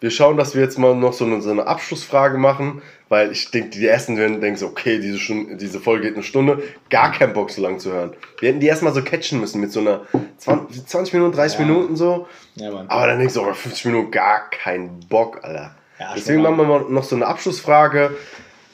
[0.00, 2.80] wir schauen, dass wir jetzt mal noch so eine, so eine Abschlussfrage machen,
[3.10, 6.22] weil ich denke, die ersten werden denken so, okay, diese, Stunde, diese Folge geht eine
[6.22, 8.12] Stunde, gar keinen Bock so lang zu hören.
[8.38, 10.02] Wir hätten die erstmal so catchen müssen mit so einer
[10.38, 11.66] 20, 20 Minuten, 30 Ja.
[11.66, 12.28] Minuten so.
[12.54, 12.70] Ja.
[12.88, 15.74] Aber dann denkst du, oh, 50 Minuten gar keinen Bock, Alter.
[16.00, 18.16] Ja, Deswegen machen wir mal noch so eine Abschlussfrage.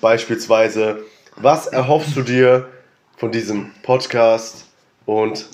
[0.01, 1.03] Beispielsweise,
[1.35, 2.69] was erhoffst du dir
[3.17, 4.67] von diesem Podcast
[5.07, 5.49] und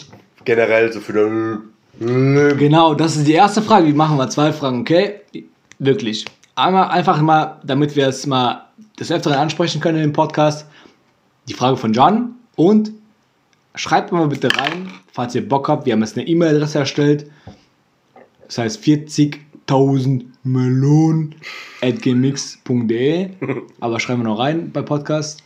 [0.44, 1.62] generell so für dein
[1.98, 2.58] Leben?
[2.58, 3.86] Genau, das ist die erste Frage.
[3.86, 5.22] Wir machen mal zwei Fragen, okay?
[5.78, 6.26] Wirklich.
[6.56, 8.66] Einmal einfach mal, damit wir es mal
[9.00, 10.66] des Öfteren ansprechen können in dem Podcast,
[11.48, 12.92] die Frage von John und
[13.76, 15.86] schreibt mal bitte rein, falls ihr Bock habt.
[15.86, 17.30] Wir haben jetzt eine E-Mail-Adresse erstellt.
[18.46, 20.31] Das heißt 40.000
[21.80, 23.30] Gmx.de.
[23.80, 25.42] Aber schreiben wir noch rein bei Podcast.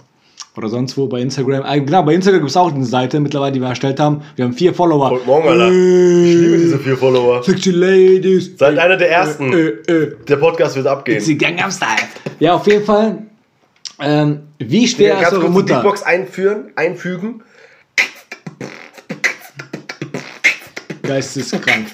[0.56, 1.64] Oder sonst wo bei Instagram.
[1.64, 4.22] Ah, genau, bei Instagram gibt es auch eine Seite mittlerweile, die wir erstellt haben.
[4.36, 5.10] Wir haben vier Follower.
[5.10, 5.68] Heute Morgen, Alter.
[5.68, 7.42] Ich liebe diese vier Follower.
[7.42, 8.56] Sexy Ladies.
[8.56, 9.52] Seid einer der ersten.
[9.52, 10.16] Äh, äh.
[10.26, 11.18] Der Podcast wird abgehen.
[11.18, 12.08] It's Gangnam Style.
[12.40, 13.26] Ja, auf jeden Fall.
[14.00, 15.74] Ähm, wie schwer ist eure Mutter?
[15.74, 17.42] Beatbox einführen, einfügen?
[21.02, 21.86] Geisteskrank.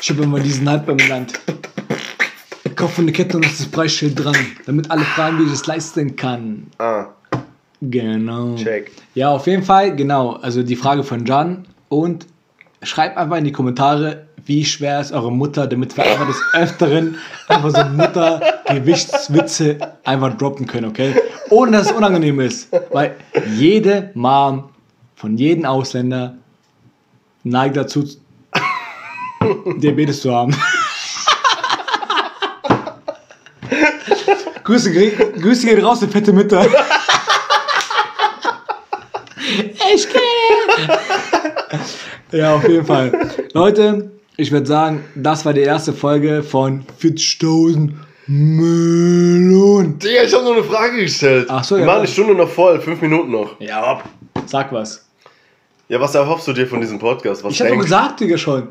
[0.00, 1.40] Ich habe immer diesen Hype im Land.
[2.84, 6.16] Ich kaufe eine Kette und das Preisschild dran, damit alle fragen, wie ich es leisten
[6.16, 6.66] kann.
[6.76, 7.06] Ah,
[7.80, 8.56] Genau.
[8.56, 8.92] check.
[9.14, 10.32] Ja, auf jeden Fall, genau.
[10.32, 11.64] Also die Frage von John.
[11.88, 12.26] Und
[12.82, 17.16] schreibt einfach in die Kommentare wie schwer ist eure Mutter, damit wir einfach des Öfteren
[17.48, 21.14] einfach so Mutter-Gewichtswitze einfach droppen können, okay?
[21.48, 22.68] Ohne dass es unangenehm ist.
[22.92, 23.16] Weil
[23.56, 24.64] jede Mom
[25.16, 26.36] von jedem Ausländer
[27.44, 28.04] neigt dazu,
[29.78, 30.54] Diabetes zu haben.
[34.64, 36.66] Grüße, Grüße gehen raus, die fette Mütter.
[39.94, 41.80] Ich kenne.
[42.32, 43.12] Ja, auf jeden Fall.
[43.52, 47.92] Leute, ich würde sagen, das war die erste Folge von 40.000
[48.26, 49.98] Millionen.
[49.98, 51.46] Digga, ich habe noch eine Frage gestellt.
[51.50, 53.60] Ach so, Wir ja, machen die Stunde noch voll, fünf Minuten noch.
[53.60, 54.02] Ja,
[54.46, 55.04] sag was.
[55.88, 57.44] Ja, was erhoffst du dir von diesem Podcast?
[57.44, 58.68] Was Ich habe schon denkst gesagt, Digga, schon.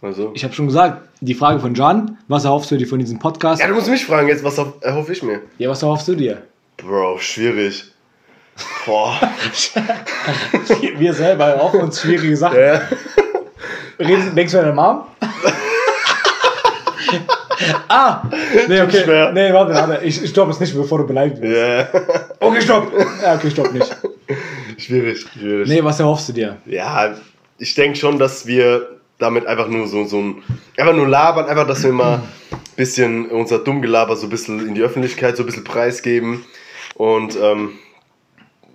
[0.00, 0.30] Also.
[0.34, 3.60] Ich habe schon gesagt, die Frage von John, was erhoffst du dir von diesem Podcast?
[3.60, 5.40] Ja, du musst mich fragen jetzt, was erhoff- erhoffe ich mir?
[5.58, 6.42] Ja, was erhoffst du dir?
[6.76, 7.84] Bro, schwierig.
[8.86, 9.20] Boah.
[10.98, 12.58] Wir selber erhoffen uns schwierige Sachen.
[12.58, 12.80] ja.
[13.98, 15.02] Redest, denkst du an deine Mom?
[17.88, 18.22] ah!
[18.68, 19.32] Nee, okay.
[19.32, 20.04] Nee, warte, warte.
[20.04, 21.92] Ich, ich stopp es nicht, bevor du beleidigt wirst.
[21.92, 22.00] ja.
[22.40, 22.92] Okay, stopp!
[23.22, 23.96] Ja, okay, stopp nicht.
[24.76, 25.68] Schwierig, schwierig.
[25.68, 26.56] Nee, was erhoffst du dir?
[26.66, 27.14] Ja,
[27.58, 30.42] ich denke schon, dass wir damit einfach nur so, so ein.
[30.76, 34.74] Einfach nur labern, einfach, dass wir mal ein bisschen unser Dummgelaber so ein bisschen in
[34.74, 36.44] die Öffentlichkeit so ein bisschen preisgeben.
[36.94, 37.72] Und ähm,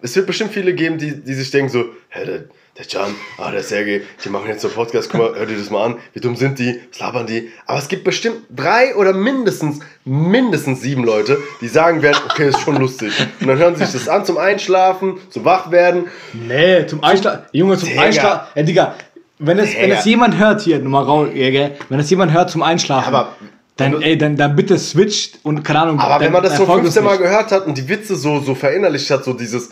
[0.01, 2.43] es wird bestimmt viele geben, die, die sich denken so, hä, der,
[2.77, 5.57] der Can, ah, der Sergej, die machen jetzt so einen Podcast, guck mal, hör dir
[5.57, 7.51] das mal an, wie dumm sind die, was labern die?
[7.65, 12.59] Aber es gibt bestimmt drei oder mindestens, mindestens sieben Leute, die sagen werden, okay, ist
[12.59, 13.13] schon lustig.
[13.39, 16.07] Und dann hören sie sich das an zum Einschlafen, zum Wachwerden.
[16.33, 17.45] Nee, zum Einschlafen.
[17.53, 17.89] Junge, zum.
[17.97, 18.51] Einschlafen.
[18.55, 18.95] Ja, Digga,
[19.39, 19.95] wenn es, wenn Digga.
[19.95, 23.35] es jemand hört hier, nur mal raus, wenn es jemand hört zum Einschlafen, Aber
[23.75, 25.99] dann, wenn ey, dann, dann bitte switcht und keine Ahnung.
[25.99, 28.15] Aber dann, wenn man das so folgt uns 15 Mal gehört hat und die Witze
[28.15, 29.71] so, so verinnerlicht hat, so dieses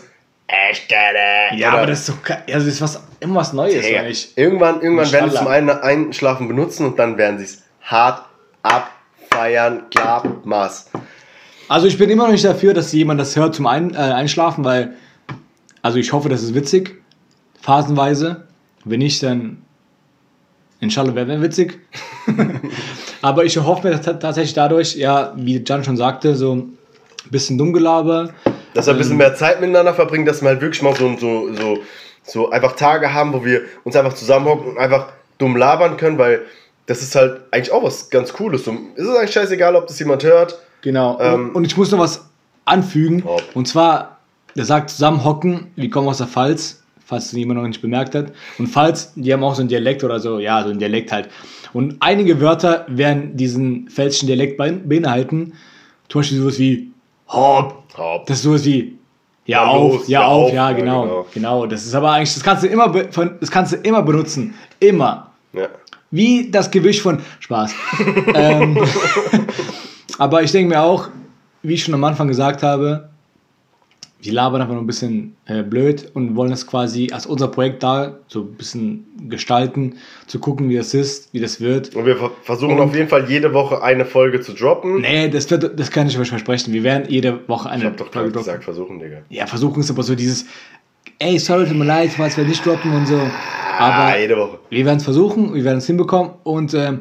[0.72, 1.56] Ich kenne.
[1.56, 4.36] Ja, aber das ist so, also das ist was, immer was Neues, oder nicht?
[4.36, 8.24] Irgendwann, irgendwann werden sie zum einen Einschlafen benutzen und dann werden sie es hart
[8.62, 10.90] abfeiern, klar, Maß.
[11.68, 14.64] Also ich bin immer noch nicht dafür, dass jemand das hört zum Ein, äh, Einschlafen,
[14.64, 14.94] weil,
[15.80, 17.00] also ich hoffe, das ist witzig,
[17.60, 18.48] phasenweise.
[18.84, 19.62] Wenn nicht, dann
[20.80, 21.78] inshallah wäre wär witzig.
[23.22, 26.78] Aber ich hoffe mir dass tatsächlich dadurch, ja, wie Jan schon sagte, so ein
[27.30, 28.30] bisschen Dummgelaber.
[28.74, 28.98] Dass wir ein Ähm.
[28.98, 31.78] bisschen mehr Zeit miteinander verbringen, dass wir halt wirklich mal so, so, so,
[32.24, 36.42] so einfach Tage haben, wo wir uns einfach zusammenhocken und einfach dumm labern können, weil
[36.86, 38.64] das ist halt eigentlich auch was ganz Cooles.
[38.64, 40.58] So, ist es eigentlich scheißegal, ob das jemand hört.
[40.82, 41.18] Genau.
[41.20, 41.50] Ähm.
[41.54, 42.24] und, ich muss noch was
[42.64, 43.24] anfügen.
[43.24, 43.42] Hopp.
[43.54, 44.18] Und zwar,
[44.56, 48.32] der sagt zusammenhocken, wir kommen aus der Pfalz, falls jemand noch nicht bemerkt hat.
[48.58, 51.28] Und Pfalz, die haben auch so einen Dialekt oder so, ja, so einen Dialekt halt.
[51.72, 55.54] Und einige Wörter werden diesen pfälzischen Dialekt bein- beinhalten.
[56.08, 56.90] Zum Beispiel sowas wie
[57.28, 57.84] Hopp.
[57.96, 58.26] Hopp.
[58.26, 58.98] Das ist sowas wie
[59.46, 61.26] ja, Ja, auf, los, ja, ja, auf, auf, ja, ja, genau, genau.
[61.32, 61.66] genau.
[61.66, 64.54] Das ist aber eigentlich, das kannst du immer, das kannst du immer benutzen.
[64.78, 65.30] Immer.
[65.52, 65.68] Ja.
[66.10, 67.74] Wie das Gewicht von Spaß.
[68.34, 68.78] ähm,
[70.18, 71.08] aber ich denke mir auch,
[71.62, 73.08] wie ich schon am Anfang gesagt habe,
[74.24, 77.82] wir labern einfach nur ein bisschen äh, blöd und wollen das quasi als unser Projekt
[77.82, 79.96] da so ein bisschen gestalten,
[80.28, 81.94] zu gucken, wie das ist, wie das wird.
[81.96, 85.00] Und wir ver- versuchen Und- auf jeden Fall jede Woche eine Folge zu droppen.
[85.00, 86.72] Nee, das, wird, das kann ich euch versprechen.
[86.72, 89.18] Wir werden jede Woche eine Ich hab doch Folge gerade gesagt, versuchen, Digga.
[89.28, 90.46] Ja, versuchen ist aber so dieses,
[91.18, 93.16] ey, sorry, tut mir leid, falls wir nicht droppen und so.
[93.78, 94.58] Ah, Aber jede Woche.
[94.70, 97.00] wir werden es versuchen, wir werden es hinbekommen und ähm,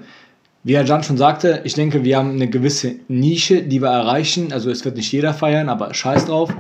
[0.64, 4.54] wie Herr Jan schon sagte, ich denke, wir haben eine gewisse Nische, die wir erreichen.
[4.54, 6.54] Also es wird nicht jeder feiern, aber scheiß drauf.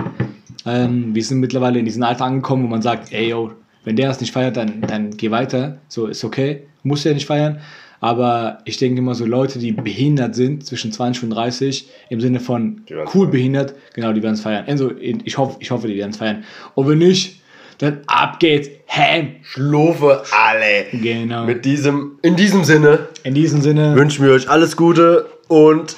[0.66, 3.52] Ähm, wir sind mittlerweile in diesem Alter angekommen, wo man sagt, ey yo,
[3.84, 5.80] wenn der das nicht feiert, dann, dann geh weiter.
[5.88, 7.60] So ist okay, muss ja nicht feiern.
[8.00, 12.40] Aber ich denke immer so Leute, die behindert sind, zwischen 20 und 30, im Sinne
[12.40, 12.82] von
[13.14, 14.66] cool behindert, genau, die werden es feiern.
[14.68, 16.44] Also ich hoffe, ich hoffe, die werden es feiern.
[16.74, 17.42] Und wenn nicht,
[17.78, 18.70] dann ab geht's.
[18.88, 19.36] Ham.
[19.44, 20.86] Schlufe alle.
[20.92, 21.46] Genau.
[21.46, 23.96] Mit diesem, in diesem Sinne In diesem Sinne.
[23.96, 25.96] wünschen wir euch alles Gute und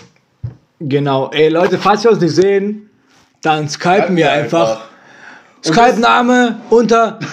[0.79, 1.31] Genau.
[1.31, 2.89] Ey, Leute, falls wir uns nicht sehen,
[3.43, 4.81] dann skypen wir einfach.
[5.63, 7.19] Skype-Name unter.